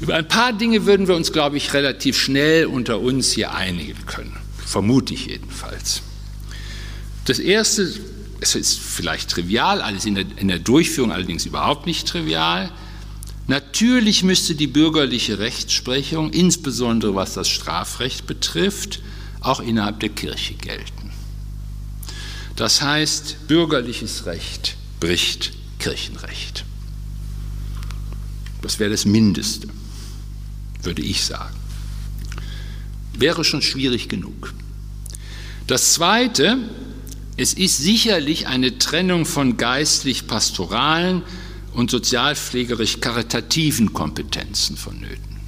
Über 0.00 0.14
ein 0.14 0.26
paar 0.26 0.52
Dinge 0.52 0.86
würden 0.86 1.06
wir 1.06 1.14
uns, 1.14 1.30
glaube 1.30 1.58
ich, 1.58 1.74
relativ 1.74 2.18
schnell 2.18 2.66
unter 2.66 3.00
uns 3.00 3.32
hier 3.32 3.54
einigen 3.54 4.06
können, 4.06 4.36
vermute 4.64 5.14
ich 5.14 5.26
jedenfalls. 5.26 6.02
Das 7.26 7.38
Erste, 7.38 7.94
es 8.40 8.54
ist 8.54 8.80
vielleicht 8.80 9.30
trivial, 9.30 9.82
alles 9.82 10.06
in 10.06 10.14
der, 10.14 10.24
in 10.38 10.48
der 10.48 10.58
Durchführung 10.58 11.12
allerdings 11.12 11.44
überhaupt 11.44 11.86
nicht 11.86 12.08
trivial, 12.08 12.72
Natürlich 13.50 14.22
müsste 14.22 14.54
die 14.54 14.68
bürgerliche 14.68 15.40
Rechtsprechung, 15.40 16.32
insbesondere 16.32 17.16
was 17.16 17.34
das 17.34 17.48
Strafrecht 17.48 18.28
betrifft, 18.28 19.00
auch 19.40 19.58
innerhalb 19.58 19.98
der 19.98 20.10
Kirche 20.10 20.54
gelten. 20.54 21.10
Das 22.54 22.80
heißt, 22.80 23.48
bürgerliches 23.48 24.26
Recht 24.26 24.76
bricht 25.00 25.50
Kirchenrecht. 25.80 26.64
Das 28.62 28.78
wäre 28.78 28.90
das 28.90 29.04
Mindeste, 29.04 29.66
würde 30.84 31.02
ich 31.02 31.24
sagen. 31.24 31.56
Wäre 33.14 33.42
schon 33.42 33.62
schwierig 33.62 34.08
genug. 34.08 34.54
Das 35.66 35.94
Zweite, 35.94 36.56
es 37.36 37.54
ist 37.54 37.78
sicherlich 37.78 38.46
eine 38.46 38.78
Trennung 38.78 39.26
von 39.26 39.56
geistlich-pastoralen 39.56 41.24
und 41.72 41.90
sozialpflegerisch-karitativen 41.90 43.92
Kompetenzen 43.92 44.76
vonnöten. 44.76 45.40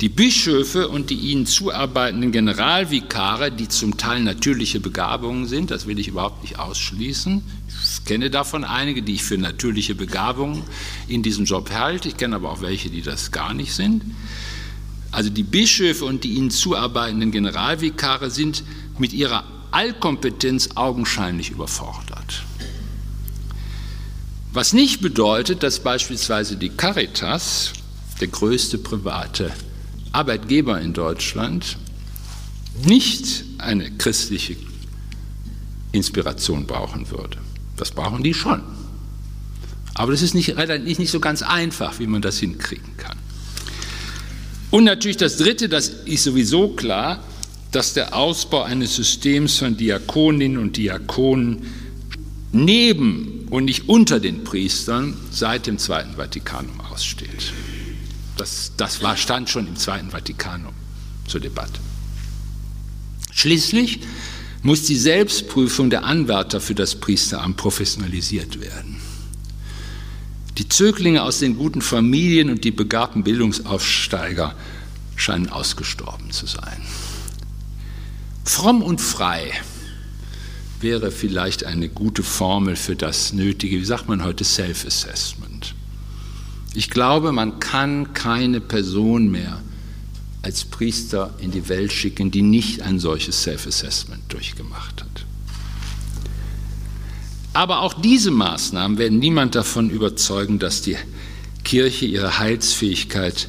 Die 0.00 0.08
Bischöfe 0.08 0.88
und 0.88 1.10
die 1.10 1.14
ihnen 1.14 1.46
zuarbeitenden 1.46 2.32
Generalvikare, 2.32 3.52
die 3.52 3.68
zum 3.68 3.98
Teil 3.98 4.22
natürliche 4.22 4.80
Begabungen 4.80 5.46
sind, 5.46 5.70
das 5.70 5.86
will 5.86 6.00
ich 6.00 6.08
überhaupt 6.08 6.42
nicht 6.42 6.58
ausschließen. 6.58 7.40
Ich 7.68 8.04
kenne 8.04 8.28
davon 8.28 8.64
einige, 8.64 9.02
die 9.02 9.14
ich 9.14 9.22
für 9.22 9.38
natürliche 9.38 9.94
Begabungen 9.94 10.64
in 11.06 11.22
diesem 11.22 11.44
Job 11.44 11.70
halte. 11.70 12.08
Ich 12.08 12.16
kenne 12.16 12.34
aber 12.34 12.50
auch 12.50 12.62
welche, 12.62 12.90
die 12.90 13.02
das 13.02 13.30
gar 13.30 13.54
nicht 13.54 13.74
sind. 13.74 14.02
Also 15.12 15.30
die 15.30 15.44
Bischöfe 15.44 16.04
und 16.04 16.24
die 16.24 16.32
ihnen 16.32 16.50
zuarbeitenden 16.50 17.30
Generalvikare 17.30 18.30
sind 18.30 18.64
mit 18.98 19.12
ihrer 19.12 19.44
Allkompetenz 19.70 20.70
augenscheinlich 20.74 21.50
überfordert. 21.50 22.11
Was 24.52 24.74
nicht 24.74 25.00
bedeutet, 25.00 25.62
dass 25.62 25.80
beispielsweise 25.80 26.56
die 26.56 26.68
Caritas, 26.68 27.72
der 28.20 28.28
größte 28.28 28.76
private 28.76 29.50
Arbeitgeber 30.12 30.78
in 30.78 30.92
Deutschland 30.92 31.78
nicht 32.84 33.44
eine 33.56 33.90
christliche 33.92 34.56
Inspiration 35.92 36.66
brauchen 36.66 37.10
würde. 37.10 37.38
Das 37.78 37.92
brauchen 37.92 38.22
die 38.22 38.34
schon. 38.34 38.62
Aber 39.94 40.12
das 40.12 40.20
ist 40.20 40.34
nicht, 40.34 40.54
nicht 40.56 41.10
so 41.10 41.20
ganz 41.20 41.42
einfach, 41.42 41.98
wie 41.98 42.06
man 42.06 42.20
das 42.20 42.38
hinkriegen 42.38 42.96
kann. 42.98 43.16
Und 44.70 44.84
natürlich 44.84 45.16
das 45.16 45.38
Dritte, 45.38 45.68
das 45.68 45.88
ist 45.88 46.24
sowieso 46.24 46.68
klar, 46.68 47.22
dass 47.72 47.94
der 47.94 48.14
Ausbau 48.14 48.62
eines 48.62 48.96
Systems 48.96 49.58
von 49.58 49.76
Diakoninnen 49.78 50.58
und 50.58 50.76
Diakonen 50.76 51.62
neben 52.52 53.41
und 53.52 53.66
nicht 53.66 53.86
unter 53.86 54.18
den 54.18 54.44
Priestern 54.44 55.14
seit 55.30 55.66
dem 55.66 55.76
Zweiten 55.76 56.16
Vatikanum 56.16 56.80
aussteht. 56.80 57.52
Das, 58.38 58.72
das 58.78 59.02
war, 59.02 59.14
stand 59.18 59.50
schon 59.50 59.66
im 59.66 59.76
Zweiten 59.76 60.10
Vatikanum 60.10 60.72
zur 61.26 61.38
Debatte. 61.38 61.78
Schließlich 63.30 64.00
muss 64.62 64.84
die 64.84 64.96
Selbstprüfung 64.96 65.90
der 65.90 66.04
Anwärter 66.04 66.62
für 66.62 66.74
das 66.74 66.94
Priesteramt 66.94 67.58
professionalisiert 67.58 68.58
werden. 68.58 68.96
Die 70.56 70.70
Zöglinge 70.70 71.22
aus 71.22 71.40
den 71.40 71.58
guten 71.58 71.82
Familien 71.82 72.48
und 72.48 72.64
die 72.64 72.70
begabten 72.70 73.22
Bildungsaufsteiger 73.22 74.54
scheinen 75.14 75.50
ausgestorben 75.50 76.30
zu 76.30 76.46
sein. 76.46 76.80
Fromm 78.46 78.82
und 78.82 79.02
frei 79.02 79.52
wäre 80.82 81.10
vielleicht 81.10 81.64
eine 81.64 81.88
gute 81.88 82.22
Formel 82.22 82.76
für 82.76 82.96
das 82.96 83.32
nötige, 83.32 83.78
wie 83.80 83.84
sagt 83.84 84.08
man 84.08 84.24
heute, 84.24 84.44
Self-Assessment. 84.44 85.74
Ich 86.74 86.90
glaube, 86.90 87.32
man 87.32 87.60
kann 87.60 88.14
keine 88.14 88.60
Person 88.60 89.30
mehr 89.30 89.60
als 90.42 90.64
Priester 90.64 91.34
in 91.38 91.50
die 91.50 91.68
Welt 91.68 91.92
schicken, 91.92 92.30
die 92.30 92.42
nicht 92.42 92.82
ein 92.82 92.98
solches 92.98 93.42
Self-Assessment 93.42 94.22
durchgemacht 94.28 95.02
hat. 95.02 95.24
Aber 97.52 97.80
auch 97.80 97.94
diese 97.94 98.30
Maßnahmen 98.30 98.98
werden 98.98 99.18
niemand 99.18 99.54
davon 99.54 99.90
überzeugen, 99.90 100.58
dass 100.58 100.82
die 100.82 100.96
Kirche 101.64 102.06
ihre 102.06 102.38
Heilsfähigkeit 102.38 103.48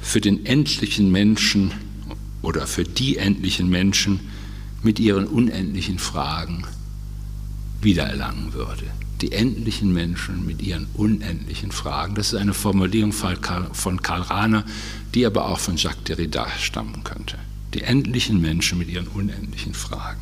für 0.00 0.20
den 0.20 0.46
endlichen 0.46 1.10
Menschen 1.10 1.72
oder 2.42 2.66
für 2.66 2.84
die 2.84 3.16
endlichen 3.16 3.68
Menschen 3.68 4.20
mit 4.84 5.00
ihren 5.00 5.26
unendlichen 5.26 5.98
Fragen 5.98 6.64
wiedererlangen 7.80 8.52
würde 8.52 8.84
die 9.24 9.32
endlichen 9.32 9.90
Menschen 9.92 10.44
mit 10.44 10.60
ihren 10.60 10.86
unendlichen 10.92 11.72
Fragen. 11.72 12.14
Das 12.14 12.34
ist 12.34 12.38
eine 12.38 12.52
Formulierung 12.52 13.12
von 13.12 13.40
Karl 13.40 14.20
Rahner, 14.22 14.64
die 15.14 15.24
aber 15.24 15.48
auch 15.48 15.58
von 15.58 15.78
Jacques 15.78 16.04
Derrida 16.04 16.46
stammen 16.58 17.04
könnte. 17.04 17.38
Die 17.72 17.80
endlichen 17.80 18.40
Menschen 18.40 18.76
mit 18.76 18.90
ihren 18.90 19.06
unendlichen 19.08 19.72
Fragen. 19.72 20.20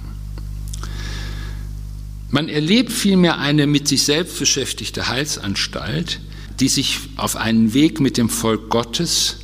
Man 2.31 2.49
erlebt 2.49 2.93
vielmehr 2.93 3.39
eine 3.39 3.67
mit 3.67 3.89
sich 3.89 4.05
selbst 4.05 4.39
beschäftigte 4.39 5.09
Heilsanstalt, 5.09 6.21
die 6.61 6.69
sich 6.69 7.01
auf 7.17 7.35
einen 7.35 7.75
Weg 7.75 7.99
mit 7.99 8.17
dem 8.17 8.29
Volk 8.29 8.71
Gottes 8.71 9.39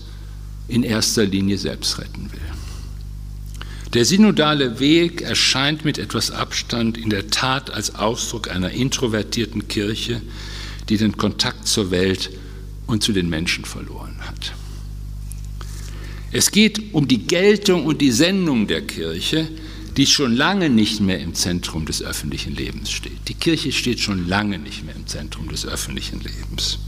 in 0.68 0.84
erster 0.84 1.24
Linie 1.24 1.58
selbst 1.58 1.98
retten 1.98 2.30
will. 2.32 2.47
Der 3.94 4.04
synodale 4.04 4.80
Weg 4.80 5.22
erscheint 5.22 5.84
mit 5.84 5.96
etwas 5.96 6.30
Abstand 6.30 6.98
in 6.98 7.08
der 7.08 7.28
Tat 7.28 7.70
als 7.70 7.94
Ausdruck 7.94 8.50
einer 8.50 8.70
introvertierten 8.70 9.66
Kirche, 9.66 10.20
die 10.90 10.98
den 10.98 11.16
Kontakt 11.16 11.66
zur 11.66 11.90
Welt 11.90 12.30
und 12.86 13.02
zu 13.02 13.12
den 13.12 13.30
Menschen 13.30 13.64
verloren 13.64 14.16
hat. 14.20 14.52
Es 16.32 16.50
geht 16.50 16.92
um 16.92 17.08
die 17.08 17.26
Geltung 17.26 17.86
und 17.86 18.02
die 18.02 18.10
Sendung 18.10 18.66
der 18.66 18.82
Kirche, 18.82 19.48
die 19.96 20.06
schon 20.06 20.36
lange 20.36 20.68
nicht 20.68 21.00
mehr 21.00 21.18
im 21.20 21.34
Zentrum 21.34 21.86
des 21.86 22.02
öffentlichen 22.02 22.54
Lebens 22.54 22.90
steht. 22.90 23.28
Die 23.28 23.34
Kirche 23.34 23.72
steht 23.72 24.00
schon 24.00 24.28
lange 24.28 24.58
nicht 24.58 24.84
mehr 24.84 24.94
im 24.94 25.06
Zentrum 25.06 25.48
des 25.48 25.64
öffentlichen 25.64 26.20
Lebens. 26.20 26.78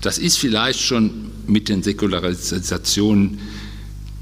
Das 0.00 0.18
ist 0.18 0.38
vielleicht 0.38 0.80
schon 0.80 1.32
mit 1.48 1.68
den 1.68 1.82
Säkularisationen 1.82 3.40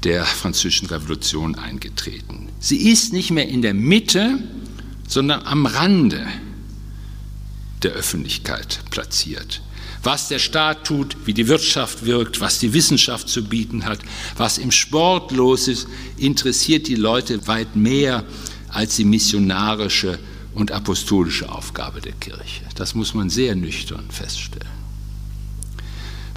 der 0.03 0.25
französischen 0.25 0.87
Revolution 0.87 1.55
eingetreten. 1.55 2.49
Sie 2.59 2.89
ist 2.89 3.13
nicht 3.13 3.31
mehr 3.31 3.47
in 3.47 3.61
der 3.61 3.73
Mitte, 3.73 4.39
sondern 5.07 5.41
am 5.43 5.65
Rande 5.65 6.25
der 7.83 7.91
Öffentlichkeit 7.91 8.79
platziert. 8.89 9.61
Was 10.03 10.27
der 10.27 10.39
Staat 10.39 10.85
tut, 10.85 11.17
wie 11.25 11.33
die 11.33 11.47
Wirtschaft 11.47 12.05
wirkt, 12.05 12.39
was 12.39 12.59
die 12.59 12.73
Wissenschaft 12.73 13.27
zu 13.27 13.43
bieten 13.43 13.85
hat, 13.85 13.99
was 14.37 14.57
im 14.57 14.71
Sport 14.71 15.31
los 15.31 15.67
ist, 15.67 15.87
interessiert 16.17 16.87
die 16.87 16.95
Leute 16.95 17.47
weit 17.47 17.75
mehr 17.75 18.23
als 18.69 18.95
die 18.95 19.05
missionarische 19.05 20.19
und 20.53 20.71
apostolische 20.71 21.51
Aufgabe 21.51 22.01
der 22.01 22.13
Kirche. 22.13 22.63
Das 22.75 22.95
muss 22.95 23.13
man 23.13 23.29
sehr 23.29 23.55
nüchtern 23.55 24.05
feststellen. 24.09 24.76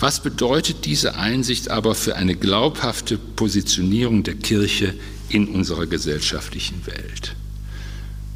Was 0.00 0.22
bedeutet 0.22 0.86
diese 0.86 1.16
Einsicht 1.16 1.70
aber 1.70 1.94
für 1.94 2.16
eine 2.16 2.34
glaubhafte 2.34 3.18
Positionierung 3.18 4.22
der 4.22 4.34
Kirche 4.34 4.94
in 5.28 5.48
unserer 5.48 5.86
gesellschaftlichen 5.86 6.86
Welt? 6.86 7.36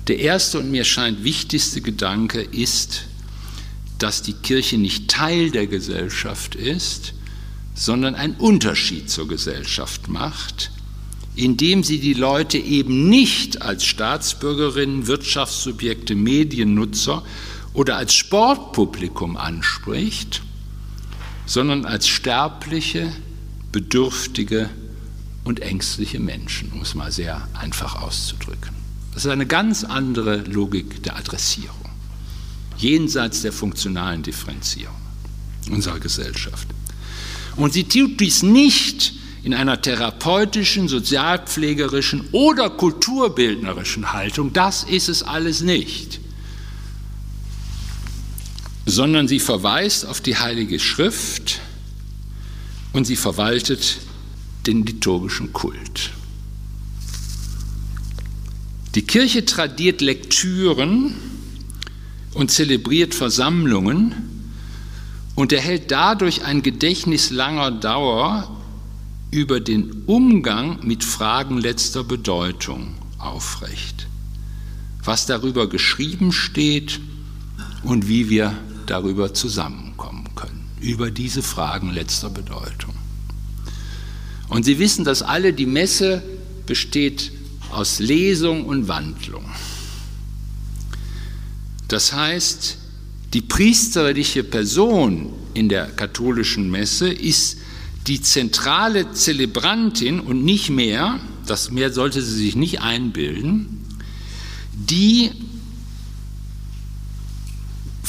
Der 0.09 0.18
erste 0.18 0.59
und 0.59 0.70
mir 0.70 0.85
scheint 0.85 1.24
wichtigste 1.24 1.81
Gedanke 1.81 2.42
ist, 2.42 3.07
dass 3.98 4.20
die 4.20 4.35
Kirche 4.35 4.77
nicht 4.77 5.09
Teil 5.09 5.50
der 5.50 5.66
Gesellschaft 5.66 6.55
ist, 6.55 7.14
sondern 7.74 8.14
einen 8.14 8.35
Unterschied 8.35 9.09
zur 9.09 9.27
Gesellschaft 9.27 10.09
macht, 10.09 10.70
indem 11.35 11.83
sie 11.83 11.98
die 11.98 12.12
Leute 12.12 12.59
eben 12.59 13.09
nicht 13.09 13.62
als 13.62 13.87
Staatsbürgerinnen, 13.87 15.07
Wirtschaftssubjekte, 15.07 16.14
Mediennutzer 16.14 17.24
oder 17.72 17.96
als 17.96 18.12
Sportpublikum 18.12 19.38
anspricht, 19.38 20.42
sondern 21.46 21.85
als 21.85 22.09
sterbliche, 22.09 23.12
bedürftige 23.72 24.70
und 25.44 25.61
ängstliche 25.61 26.20
Menschen, 26.20 26.72
um 26.72 26.80
es 26.80 26.94
mal 26.94 27.12
sehr 27.12 27.46
einfach 27.54 28.00
auszudrücken. 28.00 28.74
Das 29.12 29.24
ist 29.24 29.30
eine 29.30 29.46
ganz 29.46 29.85
andere 29.85 30.38
Logik 30.38 31.02
der 31.02 31.16
Adressierung, 31.16 31.88
jenseits 32.76 33.42
der 33.42 33.52
funktionalen 33.52 34.22
Differenzierung 34.22 34.94
unserer 35.70 36.00
Gesellschaft. 36.00 36.68
Und 37.57 37.72
sie 37.72 37.85
tut 37.85 38.20
dies 38.20 38.42
nicht 38.42 39.14
in 39.44 39.54
einer 39.54 39.80
therapeutischen, 39.80 40.88
sozialpflegerischen 40.88 42.28
oder 42.33 42.70
kulturbildnerischen 42.70 44.12
Haltung. 44.12 44.52
Das 44.52 44.83
ist 44.85 45.09
es 45.09 45.22
alles 45.22 45.61
nicht 45.61 46.20
sondern 48.94 49.26
sie 49.26 49.40
verweist 49.40 50.07
auf 50.07 50.20
die 50.20 50.37
Heilige 50.37 50.78
Schrift 50.78 51.61
und 52.92 53.07
sie 53.07 53.16
verwaltet 53.16 53.98
den 54.66 54.87
liturgischen 54.87 55.52
Kult. 55.52 56.11
Die 58.94 59.02
Kirche 59.02 59.44
tradiert 59.44 60.00
Lektüren 60.00 61.14
und 62.35 62.52
zelebriert 62.52 63.14
Versammlungen 63.14 64.14
und 65.35 65.52
erhält 65.52 65.90
dadurch 65.90 66.44
ein 66.44 66.62
Gedächtnis 66.62 67.30
langer 67.30 67.72
Dauer 67.72 68.57
über 69.33 69.59
den 69.59 70.04
Umgang 70.07 70.78
mit 70.87 71.02
Fragen 71.02 71.59
letzter 71.59 72.04
Bedeutung 72.04 72.94
aufrecht. 73.18 74.07
Was 75.02 75.26
darüber 75.26 75.68
geschrieben 75.68 76.30
steht 76.30 77.00
und 77.83 78.07
wie 78.07 78.30
wir 78.30 78.57
darüber 78.87 79.35
zusammenkommen 79.35 80.29
können, 80.35 80.68
über 80.81 81.11
diese 81.11 81.42
Fragen 81.42 81.92
letzter 81.92 82.31
Bedeutung. 82.31 82.94
Und 84.49 84.64
Sie 84.64 84.79
wissen, 84.79 85.05
dass 85.05 85.23
alle 85.23 85.53
die 85.53 85.66
Messe 85.66 86.23
besteht 86.66 87.33
aus 87.70 87.99
Lesung 87.99 88.66
und 88.66 88.88
Wandlung. 88.88 89.44
Das 91.88 92.12
heißt, 92.12 92.79
die 93.35 93.40
priesterliche 93.40 94.44
Person 94.44 95.33
in 95.55 95.68
der 95.68 95.87
katholischen 95.87 96.70
Messe 96.70 97.09
ist 97.09 97.59
die 98.07 98.20
zentrale 98.20 99.12
Zelebrantin 99.12 100.20
und 100.20 100.44
nicht 100.44 100.70
mehr, 100.70 101.18
das 101.47 101.70
mehr 101.70 101.92
sollte 101.92 102.23
sie 102.23 102.37
sich 102.37 102.57
nicht 102.57 102.81
einbilden, 102.81 103.85
die 104.73 105.31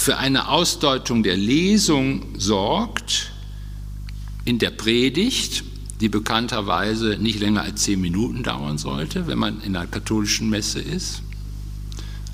für 0.05 0.17
eine 0.17 0.49
Ausdeutung 0.49 1.23
der 1.23 1.35
Lesung 1.35 2.21
sorgt 2.37 3.31
in 4.43 4.59
der 4.59 4.69
Predigt, 4.69 5.63
die 5.99 6.09
bekannterweise 6.09 7.17
nicht 7.19 7.39
länger 7.39 7.63
als 7.63 7.81
zehn 7.81 8.01
Minuten 8.01 8.43
dauern 8.43 8.77
sollte, 8.77 9.25
wenn 9.25 9.39
man 9.39 9.61
in 9.61 9.75
einer 9.75 9.87
katholischen 9.87 10.47
Messe 10.51 10.79
ist. 10.79 11.23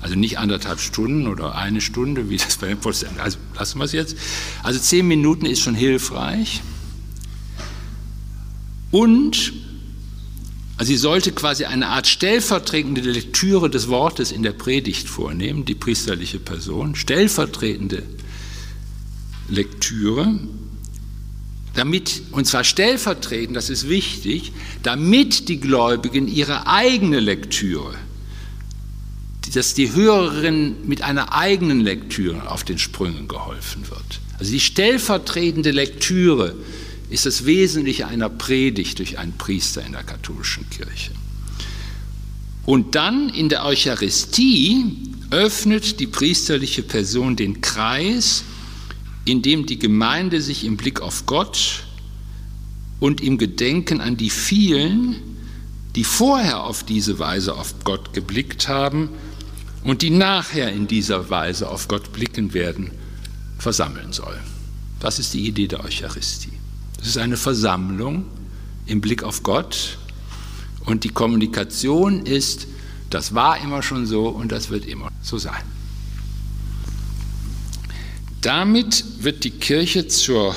Also 0.02 0.16
nicht 0.16 0.38
anderthalb 0.38 0.80
Stunden 0.80 1.26
oder 1.26 1.54
eine 1.54 1.80
Stunde, 1.80 2.28
wie 2.28 2.36
das 2.36 2.58
bei 2.58 2.66
den 2.66 2.76
Protestanten. 2.76 3.20
Also 3.20 3.38
lassen 3.54 3.78
wir 3.78 3.84
es 3.84 3.92
jetzt. 3.92 4.18
Also 4.62 4.78
zehn 4.78 5.08
Minuten 5.08 5.46
ist 5.46 5.60
schon 5.60 5.74
hilfreich. 5.74 6.60
Und 8.90 9.54
also 10.82 10.90
sie 10.90 10.98
sollte 10.98 11.30
quasi 11.30 11.64
eine 11.64 11.90
Art 11.90 12.08
stellvertretende 12.08 13.02
Lektüre 13.02 13.70
des 13.70 13.86
Wortes 13.86 14.32
in 14.32 14.42
der 14.42 14.50
Predigt 14.50 15.08
vornehmen, 15.08 15.64
die 15.64 15.76
priesterliche 15.76 16.40
Person, 16.40 16.96
stellvertretende 16.96 18.02
Lektüre, 19.48 20.40
damit, 21.76 22.22
und 22.32 22.48
zwar 22.48 22.64
stellvertretend, 22.64 23.56
das 23.56 23.70
ist 23.70 23.88
wichtig, 23.88 24.50
damit 24.82 25.48
die 25.48 25.60
Gläubigen 25.60 26.26
ihre 26.26 26.66
eigene 26.66 27.20
Lektüre 27.20 27.94
dass 29.54 29.74
die 29.74 29.92
Hörerin 29.92 30.76
mit 30.88 31.02
einer 31.02 31.32
eigenen 31.32 31.80
Lektüre 31.80 32.50
auf 32.50 32.64
den 32.64 32.78
Sprüngen 32.78 33.28
geholfen 33.28 33.88
wird. 33.88 34.20
Also 34.38 34.50
die 34.50 34.60
stellvertretende 34.60 35.70
Lektüre 35.70 36.56
ist 37.12 37.26
das 37.26 37.44
Wesentliche 37.44 38.06
einer 38.06 38.30
Predigt 38.30 38.98
durch 38.98 39.18
einen 39.18 39.32
Priester 39.32 39.84
in 39.84 39.92
der 39.92 40.02
katholischen 40.02 40.68
Kirche. 40.70 41.12
Und 42.64 42.94
dann 42.94 43.28
in 43.28 43.48
der 43.48 43.64
Eucharistie 43.64 44.86
öffnet 45.30 46.00
die 46.00 46.06
priesterliche 46.06 46.82
Person 46.82 47.36
den 47.36 47.60
Kreis, 47.60 48.44
in 49.24 49.42
dem 49.42 49.66
die 49.66 49.78
Gemeinde 49.78 50.40
sich 50.40 50.64
im 50.64 50.76
Blick 50.76 51.00
auf 51.00 51.26
Gott 51.26 51.84
und 52.98 53.20
im 53.20 53.36
Gedenken 53.36 54.00
an 54.00 54.16
die 54.16 54.30
vielen, 54.30 55.16
die 55.96 56.04
vorher 56.04 56.64
auf 56.64 56.84
diese 56.84 57.18
Weise 57.18 57.54
auf 57.54 57.84
Gott 57.84 58.14
geblickt 58.14 58.68
haben, 58.68 59.10
und 59.84 60.02
die 60.02 60.10
nachher 60.10 60.72
in 60.72 60.86
dieser 60.86 61.28
Weise 61.28 61.68
auf 61.68 61.88
Gott 61.88 62.12
blicken 62.12 62.54
werden, 62.54 62.92
versammeln 63.58 64.12
soll. 64.12 64.38
Das 65.00 65.18
ist 65.18 65.34
die 65.34 65.46
Idee 65.48 65.66
der 65.66 65.84
Eucharistie. 65.84 66.61
Es 67.02 67.08
ist 67.08 67.18
eine 67.18 67.36
Versammlung 67.36 68.26
im 68.86 69.00
Blick 69.00 69.24
auf 69.24 69.42
Gott 69.42 69.98
und 70.84 71.04
die 71.04 71.08
Kommunikation 71.08 72.24
ist, 72.24 72.68
das 73.10 73.34
war 73.34 73.62
immer 73.62 73.82
schon 73.82 74.06
so 74.06 74.28
und 74.28 74.52
das 74.52 74.70
wird 74.70 74.86
immer 74.86 75.10
so 75.20 75.36
sein. 75.36 75.62
Damit 78.40 79.04
wird 79.20 79.44
die 79.44 79.50
Kirche 79.50 80.08
zur, 80.08 80.54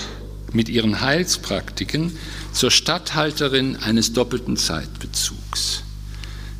mit 0.53 0.69
ihren 0.69 1.01
Heilspraktiken 1.01 2.15
zur 2.51 2.71
Statthalterin 2.71 3.75
eines 3.75 4.13
doppelten 4.13 4.55
Zeitbezugs. 4.55 5.83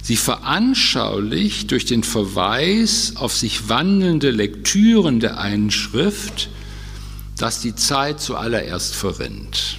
Sie 0.03 0.17
veranschaulicht 0.17 1.71
durch 1.71 1.85
den 1.85 2.03
Verweis 2.03 3.13
auf 3.15 3.35
sich 3.35 3.69
wandelnde 3.69 4.29
Lektüren 4.29 5.19
der 5.19 5.39
einen 5.39 5.71
Schrift, 5.71 6.49
dass 7.37 7.61
die 7.61 7.75
Zeit 7.75 8.19
zuallererst 8.19 8.95
verrinnt. 8.95 9.77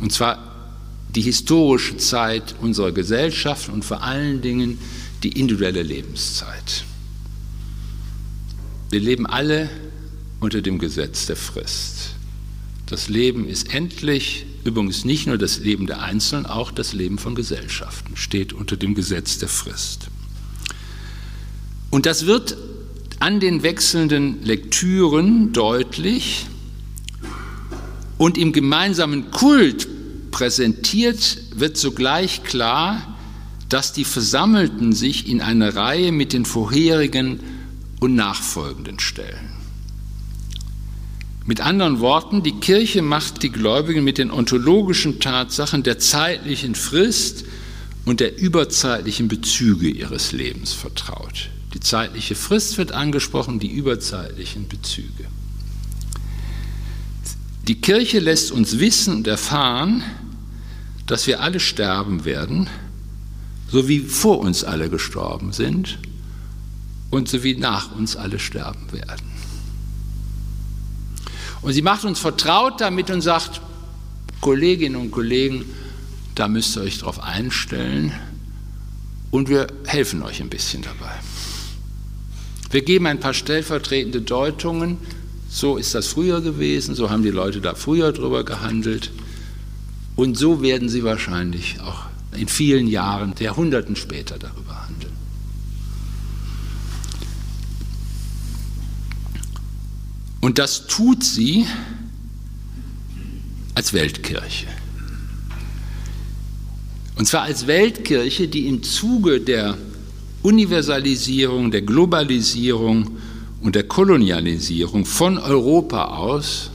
Und 0.00 0.12
zwar 0.12 0.38
die 1.14 1.22
historische 1.22 1.96
Zeit 1.96 2.54
unserer 2.60 2.92
Gesellschaft 2.92 3.68
und 3.68 3.84
vor 3.84 4.02
allen 4.02 4.40
Dingen 4.40 4.78
die 5.22 5.38
individuelle 5.38 5.82
Lebenszeit. 5.82 6.84
Wir 8.90 9.00
leben 9.00 9.26
alle 9.26 9.68
unter 10.40 10.62
dem 10.62 10.78
Gesetz 10.78 11.26
der 11.26 11.36
Frist. 11.36 12.14
Das 12.86 13.08
Leben 13.08 13.46
ist 13.46 13.72
endlich, 13.72 14.46
übrigens 14.64 15.04
nicht 15.04 15.26
nur 15.26 15.38
das 15.38 15.58
Leben 15.58 15.86
der 15.86 16.02
Einzelnen, 16.02 16.46
auch 16.46 16.72
das 16.72 16.92
Leben 16.92 17.18
von 17.18 17.34
Gesellschaften 17.34 18.16
steht 18.16 18.52
unter 18.52 18.76
dem 18.76 18.94
Gesetz 18.94 19.38
der 19.38 19.48
Frist. 19.48 20.08
Und 21.90 22.06
das 22.06 22.26
wird 22.26 22.56
an 23.20 23.38
den 23.38 23.62
wechselnden 23.62 24.42
Lektüren 24.42 25.52
deutlich 25.52 26.46
und 28.18 28.36
im 28.36 28.52
gemeinsamen 28.52 29.30
Kult 29.30 29.88
präsentiert 30.30 31.38
wird 31.54 31.76
sogleich 31.76 32.42
klar, 32.42 33.16
dass 33.68 33.92
die 33.92 34.04
Versammelten 34.04 34.92
sich 34.92 35.28
in 35.28 35.40
eine 35.42 35.76
Reihe 35.76 36.12
mit 36.12 36.32
den 36.32 36.44
vorherigen 36.44 37.40
und 38.00 38.14
nachfolgenden 38.14 38.98
stellen. 38.98 39.50
Mit 41.46 41.60
anderen 41.60 42.00
Worten, 42.00 42.42
die 42.42 42.58
Kirche 42.58 43.02
macht 43.02 43.42
die 43.42 43.50
Gläubigen 43.50 44.02
mit 44.02 44.18
den 44.18 44.30
ontologischen 44.30 45.20
Tatsachen 45.20 45.82
der 45.82 45.98
zeitlichen 45.98 46.74
Frist 46.74 47.44
und 48.06 48.20
der 48.20 48.38
überzeitlichen 48.38 49.28
Bezüge 49.28 49.88
ihres 49.88 50.32
Lebens 50.32 50.72
vertraut. 50.72 51.50
Die 51.74 51.80
zeitliche 51.80 52.34
Frist 52.34 52.78
wird 52.78 52.92
angesprochen, 52.92 53.60
die 53.60 53.70
überzeitlichen 53.70 54.68
Bezüge. 54.68 55.26
Die 57.68 57.80
Kirche 57.80 58.18
lässt 58.18 58.50
uns 58.50 58.78
wissen 58.78 59.14
und 59.14 59.26
erfahren, 59.28 60.02
dass 61.06 61.26
wir 61.26 61.40
alle 61.40 61.60
sterben 61.60 62.24
werden, 62.24 62.68
so 63.70 63.86
wie 63.86 64.00
vor 64.00 64.40
uns 64.40 64.64
alle 64.64 64.90
gestorben 64.90 65.52
sind 65.52 65.98
und 67.10 67.28
so 67.28 67.44
wie 67.44 67.56
nach 67.56 67.94
uns 67.94 68.16
alle 68.16 68.38
sterben 68.38 68.90
werden. 68.92 69.30
Und 71.62 71.72
sie 71.72 71.82
macht 71.82 72.04
uns 72.04 72.18
vertraut 72.18 72.80
damit 72.80 73.10
und 73.10 73.20
sagt, 73.20 73.60
Kolleginnen 74.40 74.96
und 74.96 75.10
Kollegen, 75.10 75.64
da 76.34 76.48
müsst 76.48 76.76
ihr 76.76 76.82
euch 76.82 76.98
drauf 76.98 77.22
einstellen 77.22 78.12
und 79.30 79.48
wir 79.48 79.66
helfen 79.84 80.22
euch 80.22 80.40
ein 80.40 80.48
bisschen 80.48 80.82
dabei. 80.82 81.12
Wir 82.70 82.82
geben 82.82 83.06
ein 83.06 83.18
paar 83.18 83.34
stellvertretende 83.34 84.20
Deutungen, 84.20 84.98
so 85.48 85.76
ist 85.76 85.94
das 85.94 86.06
früher 86.06 86.40
gewesen, 86.40 86.94
so 86.94 87.10
haben 87.10 87.24
die 87.24 87.30
Leute 87.30 87.60
da 87.60 87.74
früher 87.74 88.12
drüber 88.12 88.44
gehandelt 88.44 89.10
und 90.14 90.38
so 90.38 90.62
werden 90.62 90.88
sie 90.88 91.02
wahrscheinlich 91.02 91.80
auch 91.80 92.04
in 92.36 92.46
vielen 92.46 92.86
Jahren, 92.86 93.34
Jahrhunderten 93.40 93.96
später 93.96 94.38
darüber 94.38 94.86
handeln. 94.86 95.12
Und 100.40 100.58
das 100.58 100.86
tut 100.86 101.24
sie 101.24 101.66
als 103.74 103.92
Weltkirche. 103.92 104.66
Und 107.16 107.26
zwar 107.26 107.42
als 107.42 107.66
Weltkirche, 107.66 108.46
die 108.46 108.68
im 108.68 108.82
Zuge 108.82 109.40
der 109.40 109.76
Universalisierung, 110.42 111.70
der 111.70 111.82
Globalisierung 111.82 113.18
und 113.60 113.74
der 113.74 113.84
Kolonialisierung 113.84 115.04
von 115.04 115.38
Europa 115.38 116.16
aus 116.16 116.70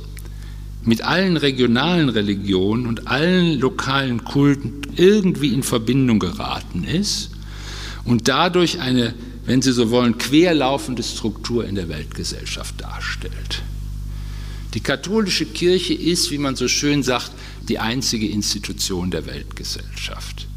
mit 0.83 1.01
allen 1.01 1.37
regionalen 1.37 2.09
Religionen 2.09 2.85
und 2.85 3.07
allen 3.07 3.59
lokalen 3.59 4.23
Kulten 4.23 4.81
irgendwie 4.95 5.53
in 5.53 5.63
Verbindung 5.63 6.19
geraten 6.19 6.83
ist 6.83 7.31
und 8.03 8.27
dadurch 8.27 8.79
eine 8.79 9.15
wenn 9.45 9.61
Sie 9.61 9.71
so 9.71 9.91
wollen, 9.91 10.17
querlaufende 10.17 11.03
Struktur 11.03 11.65
in 11.65 11.75
der 11.75 11.87
Weltgesellschaft 11.87 12.81
darstellt. 12.81 13.61
Die 14.73 14.79
katholische 14.79 15.45
Kirche 15.45 15.93
ist, 15.93 16.31
wie 16.31 16.37
man 16.37 16.55
so 16.55 16.67
schön 16.67 17.03
sagt, 17.03 17.31
die 17.69 17.79
einzige 17.79 18.27
Institution 18.27 19.11
der 19.11 19.25
Weltgesellschaft, 19.25 20.47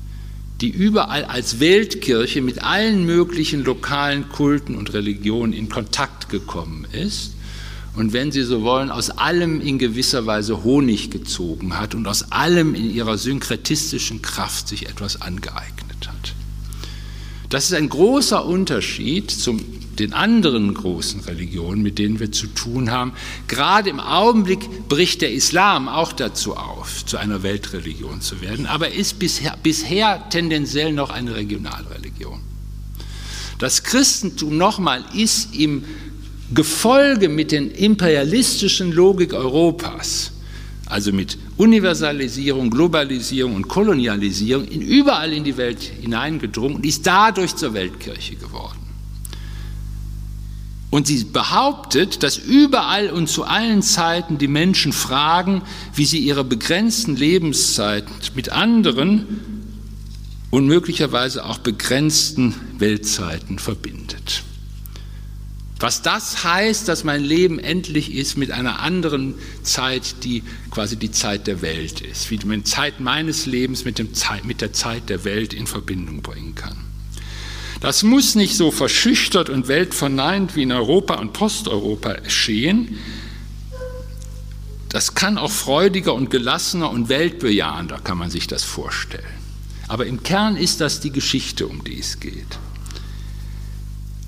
die 0.61 0.71
überall 0.71 1.25
als 1.25 1.61
Weltkirche 1.61 2.43
mit 2.43 2.65
allen 2.65 3.05
möglichen 3.07 3.65
lokalen 3.65 4.29
Kulten 4.29 4.75
und 4.75 4.93
Religionen 4.93 5.53
in 5.53 5.69
Kontakt 5.69 6.29
gekommen 6.29 6.87
ist 6.93 7.33
und 7.99 8.13
wenn 8.13 8.31
Sie 8.31 8.43
so 8.43 8.63
wollen, 8.63 8.91
aus 8.91 9.11
allem 9.11 9.61
in 9.61 9.79
gewisser 9.79 10.25
Weise 10.25 10.63
Honig 10.63 11.11
gezogen 11.11 11.79
hat 11.79 11.97
und 11.97 12.07
aus 12.07 12.31
allem 12.31 12.77
in 12.77 12.95
ihrer 12.95 13.19
synkretistischen 13.19 14.23
Kraft 14.23 14.69
sich 14.69 14.89
etwas 14.89 15.21
angeeignet 15.21 16.07
hat. 16.07 16.35
Das 17.49 17.65
ist 17.65 17.75
ein 17.75 17.89
großer 17.89 18.45
Unterschied 18.45 19.31
zum 19.33 19.61
den 19.99 20.13
anderen 20.13 20.75
großen 20.75 21.21
Religionen, 21.21 21.83
mit 21.83 21.99
denen 21.99 22.21
wir 22.21 22.33
zu 22.33 22.47
tun 22.47 22.91
haben. 22.91 23.13
Gerade 23.49 23.91
im 23.91 24.01
Augenblick 24.01 24.89
bricht 24.89 25.23
der 25.23 25.33
Islam 25.33 25.89
auch 25.89 26.13
dazu 26.13 26.57
auf, 26.57 27.05
zu 27.05 27.17
einer 27.17 27.43
Weltreligion 27.43 28.21
zu 28.21 28.41
werden, 28.41 28.67
aber 28.67 28.93
ist 28.93 29.19
bisher, 29.19 29.57
bisher 29.63 30.29
tendenziell 30.31 30.93
noch 30.93 31.11
eine 31.11 31.35
Regionalreligion. 31.35 32.41
Das 33.59 33.83
Christentum 33.83 34.57
nochmal 34.57 35.05
ist 35.15 35.55
im 35.57 35.85
Gefolge 36.55 37.29
mit 37.29 37.53
der 37.53 37.77
imperialistischen 37.79 38.93
Logik 38.93 39.35
Europas, 39.35 40.33
also 40.87 41.13
mit 41.13 41.37
Universalisierung, 41.59 42.71
Globalisierung 42.71 43.57
und 43.57 43.69
Kolonialisierung, 43.69 44.67
in 44.67 44.81
überall 44.81 45.33
in 45.33 45.45
die 45.45 45.57
Welt 45.57 45.83
hineingedrungen 45.83 46.77
und 46.77 46.87
ist 46.87 47.07
dadurch 47.07 47.55
zur 47.55 47.75
Weltkirche 47.75 48.37
geworden. 48.37 48.88
Und 50.91 51.07
sie 51.07 51.25
behauptet, 51.25 52.23
dass 52.23 52.39
überall 52.39 53.11
und 53.11 53.29
zu 53.29 53.45
allen 53.45 53.83
Zeiten 53.83 54.39
die 54.39 54.49
Menschen 54.49 54.93
fragen, 54.93 55.63
wie 55.95 56.07
sie 56.07 56.19
ihre 56.19 56.45
begrenzten 56.45 57.15
Lebenszeit 57.15 58.07
mit 58.35 58.51
anderen 58.51 59.27
und 60.51 60.67
möglicherweise 60.67 61.45
auch 61.45 61.59
begrenzten 61.59 62.55
Weltzeiten 62.79 63.59
verbindet. 63.59 64.43
Was 65.81 66.03
das 66.03 66.43
heißt, 66.43 66.89
dass 66.89 67.05
mein 67.05 67.23
Leben 67.23 67.61
endlich 67.61 68.13
ist 68.13 68.37
mit 68.37 68.51
einer 68.51 68.81
anderen 68.81 69.35
Zeit, 69.63 70.25
die 70.25 70.43
quasi 70.71 70.97
die 70.97 71.13
Zeit 71.13 71.47
der 71.47 71.63
Welt 71.63 72.01
ist, 72.01 72.31
wie 72.31 72.41
man 72.45 72.65
Zeit 72.65 72.99
meines 72.99 73.47
Lebens 73.47 73.85
mit, 73.85 74.17
Zeit, 74.17 74.45
mit 74.45 74.61
der 74.61 74.73
Zeit 74.73 75.09
der 75.09 75.25
Welt 75.25 75.55
in 75.55 75.69
Verbindung 75.69 76.23
bringen 76.23 76.57
kann. 76.57 76.88
Das 77.81 78.03
muss 78.03 78.35
nicht 78.35 78.57
so 78.57 78.71
verschüchtert 78.71 79.51
und 79.51 79.69
weltverneint 79.69 80.57
wie 80.57 80.63
in 80.63 80.73
Europa 80.73 81.15
und 81.15 81.33
Posteuropa 81.33 82.15
geschehen. 82.15 82.99
Das 84.89 85.15
kann 85.15 85.39
auch 85.39 85.51
freudiger 85.51 86.15
und 86.15 86.31
gelassener 86.31 86.91
und 86.91 87.09
weltbejahender, 87.09 87.99
kann 88.03 88.19
man 88.19 88.31
sich 88.31 88.47
das 88.47 88.65
vorstellen. 88.65 89.25
Aber 89.87 90.07
im 90.07 90.23
Kern 90.23 90.57
ist 90.57 90.81
das 90.81 91.01
die 91.01 91.13
Geschichte, 91.13 91.67
um 91.67 91.85
die 91.85 91.99
es 91.99 92.21
geht. 92.21 92.59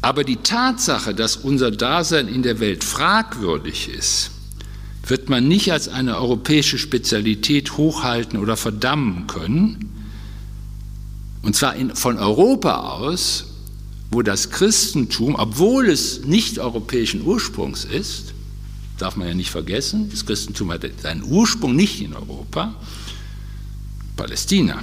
Aber 0.03 0.25
die 0.25 0.37
Tatsache, 0.37 1.15
dass 1.15 1.37
unser 1.37 1.71
Dasein 1.71 2.29
in 2.29 2.43
der 2.43 2.61
Welt 2.61 2.85
fragwürdig 2.85 3.89
ist, 3.89 4.31
wird 5.07 5.29
man 5.29 5.49
nicht 5.49 5.73
als 5.73 5.89
eine 5.89 6.17
europäische 6.17 6.79
Spezialität 6.79 7.77
hochhalten 7.77 8.39
oder 8.39 8.57
verdammen 8.57 9.27
können, 9.27 9.90
und 11.43 11.57
zwar 11.57 11.75
in, 11.75 11.95
von 11.95 12.19
Europa 12.19 12.81
aus, 12.91 13.47
wo 14.11 14.23
das 14.23 14.51
Christentum, 14.51 15.37
obwohl 15.37 15.89
es 15.89 16.25
nicht 16.25 16.59
europäischen 16.59 17.25
Ursprungs 17.25 17.85
ist, 17.85 18.35
darf 18.99 19.17
man 19.17 19.29
ja 19.29 19.35
nicht 19.35 19.51
vergessen, 19.51 20.11
das 20.11 20.27
Christentum 20.27 20.71
hat 20.73 20.83
seinen 21.01 21.23
Ursprung 21.23 21.75
nicht 21.75 22.03
in 22.03 22.15
Europa, 22.15 22.75
Palästina, 24.17 24.83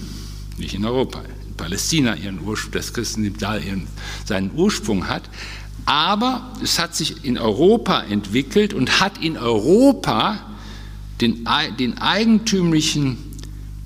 nicht 0.58 0.74
in 0.74 0.86
Europa. 0.86 1.22
In 1.48 1.54
Palästina 1.56 2.16
ihren 2.16 2.40
Ursprung, 2.42 2.72
das 2.72 2.94
Christentum 2.94 3.38
da 3.38 3.58
ihren, 3.58 3.88
seinen 4.26 4.52
Ursprung 4.56 5.08
hat. 5.08 5.24
Aber 5.86 6.54
es 6.64 6.80
hat 6.80 6.96
sich 6.96 7.24
in 7.24 7.38
Europa 7.38 8.02
entwickelt 8.02 8.74
und 8.74 9.00
hat 9.00 9.20
in 9.20 9.38
Europa 9.38 10.40
den, 11.22 11.48
den 11.80 12.00
eigentümlichen 12.00 13.27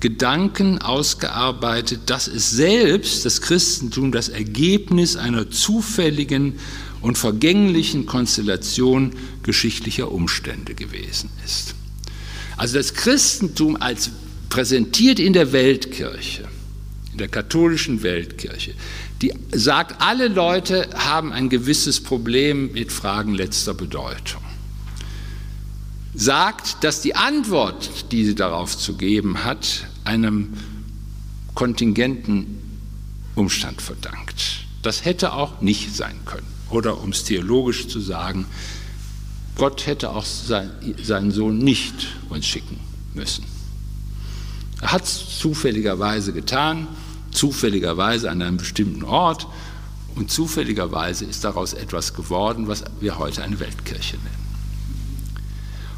Gedanken 0.02 0.78
ausgearbeitet, 0.78 2.00
dass 2.06 2.26
es 2.26 2.50
selbst, 2.50 3.24
das 3.24 3.40
Christentum, 3.40 4.10
das 4.10 4.28
Ergebnis 4.28 5.14
einer 5.14 5.48
zufälligen 5.48 6.58
und 7.02 7.18
vergänglichen 7.18 8.04
Konstellation 8.04 9.12
geschichtlicher 9.44 10.10
Umstände 10.10 10.74
gewesen 10.74 11.30
ist. 11.44 11.76
Also 12.56 12.78
das 12.78 12.94
Christentum 12.94 13.76
als 13.76 14.10
präsentiert 14.48 15.20
in 15.20 15.34
der 15.34 15.52
Weltkirche, 15.52 16.48
in 17.12 17.18
der 17.18 17.28
katholischen 17.28 18.02
Weltkirche, 18.02 18.74
die 19.22 19.32
sagt, 19.52 20.02
alle 20.02 20.26
Leute 20.26 20.90
haben 20.96 21.32
ein 21.32 21.48
gewisses 21.48 22.00
Problem 22.00 22.72
mit 22.72 22.90
Fragen 22.90 23.34
letzter 23.34 23.72
Bedeutung 23.72 24.42
sagt, 26.14 26.84
dass 26.84 27.00
die 27.00 27.14
Antwort, 27.14 28.12
die 28.12 28.24
sie 28.24 28.34
darauf 28.34 28.76
zu 28.76 28.96
geben 28.96 29.44
hat, 29.44 29.86
einem 30.04 30.54
kontingenten 31.54 32.58
Umstand 33.34 33.80
verdankt. 33.80 34.64
Das 34.82 35.04
hätte 35.04 35.32
auch 35.32 35.60
nicht 35.60 35.94
sein 35.94 36.16
können. 36.24 36.46
Oder 36.70 37.00
um 37.00 37.10
es 37.10 37.24
theologisch 37.24 37.88
zu 37.88 38.00
sagen, 38.00 38.46
Gott 39.56 39.86
hätte 39.86 40.10
auch 40.10 40.24
sein, 40.24 40.70
seinen 41.02 41.30
Sohn 41.30 41.58
nicht 41.58 42.08
uns 42.30 42.46
schicken 42.46 42.80
müssen. 43.14 43.44
Er 44.80 44.92
hat 44.92 45.04
es 45.04 45.38
zufälligerweise 45.38 46.32
getan, 46.32 46.88
zufälligerweise 47.30 48.30
an 48.30 48.42
einem 48.42 48.56
bestimmten 48.56 49.04
Ort 49.04 49.46
und 50.14 50.30
zufälligerweise 50.30 51.24
ist 51.24 51.44
daraus 51.44 51.72
etwas 51.72 52.14
geworden, 52.14 52.66
was 52.66 52.84
wir 53.00 53.18
heute 53.18 53.42
eine 53.42 53.60
Weltkirche 53.60 54.16
nennen. 54.16 54.42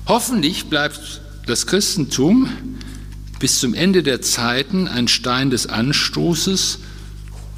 Hoffentlich 0.06 0.66
bleibt 0.66 1.22
das 1.46 1.66
Christentum 1.66 2.48
bis 3.38 3.58
zum 3.58 3.74
Ende 3.74 4.02
der 4.02 4.22
Zeiten 4.22 4.88
ein 4.88 5.08
Stein 5.08 5.50
des 5.50 5.66
Anstoßes 5.66 6.78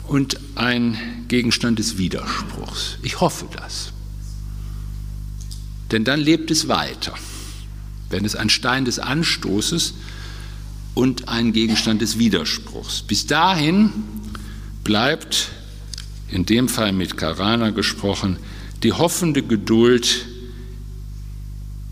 und 0.06 0.38
ein 0.54 0.96
Gegenstand 1.28 1.78
des 1.78 1.98
Widerspruchs. 1.98 2.98
Ich 3.02 3.20
hoffe 3.20 3.46
das. 3.56 3.92
Denn 5.90 6.04
dann 6.04 6.20
lebt 6.20 6.50
es 6.50 6.68
weiter, 6.68 7.14
wenn 8.10 8.24
es 8.24 8.34
ein 8.34 8.50
Stein 8.50 8.84
des 8.84 8.98
Anstoßes 8.98 9.94
und 10.94 11.28
ein 11.28 11.52
Gegenstand 11.52 12.02
des 12.02 12.18
Widerspruchs. 12.18 13.02
Bis 13.02 13.26
dahin 13.26 13.92
bleibt, 14.82 15.50
in 16.28 16.46
dem 16.46 16.68
Fall 16.68 16.92
mit 16.92 17.16
Karana 17.16 17.70
gesprochen, 17.70 18.38
die 18.82 18.92
hoffende 18.92 19.42
Geduld 19.42 20.26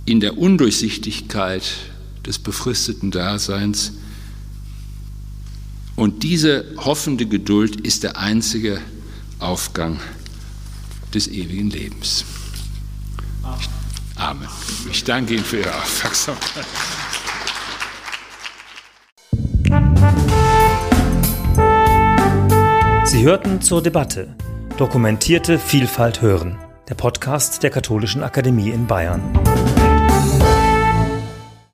in 0.07 0.21
der 0.21 0.39
Undurchsichtigkeit 0.39 1.65
des 2.27 2.39
befristeten 2.39 3.11
Daseins. 3.11 3.93
Und 5.97 6.23
diese 6.23 6.65
hoffende 6.77 7.27
Geduld 7.27 7.81
ist 7.81 8.03
der 8.03 8.19
einzige 8.19 8.81
Aufgang 9.39 10.01
des 11.13 11.29
ewigen 11.29 11.71
Lebens. 11.71 12.25
Amen. 14.17 14.49
Ich 14.91 15.05
danke 15.05 15.35
Ihnen 15.35 15.45
für 15.45 15.59
Ihre 15.59 15.75
Aufmerksamkeit. 15.75 16.67
Sie 23.05 23.23
hörten 23.23 23.61
zur 23.61 23.83
Debatte 23.83 24.35
Dokumentierte 24.77 25.61
Vielfalt 25.61 26.21
hören, 26.21 26.59
der 26.89 26.97
Podcast 26.97 27.63
der 27.63 27.71
Katholischen 27.71 28.25
Akademie 28.25 28.71
in 28.71 28.89
Bayern. 28.89 29.23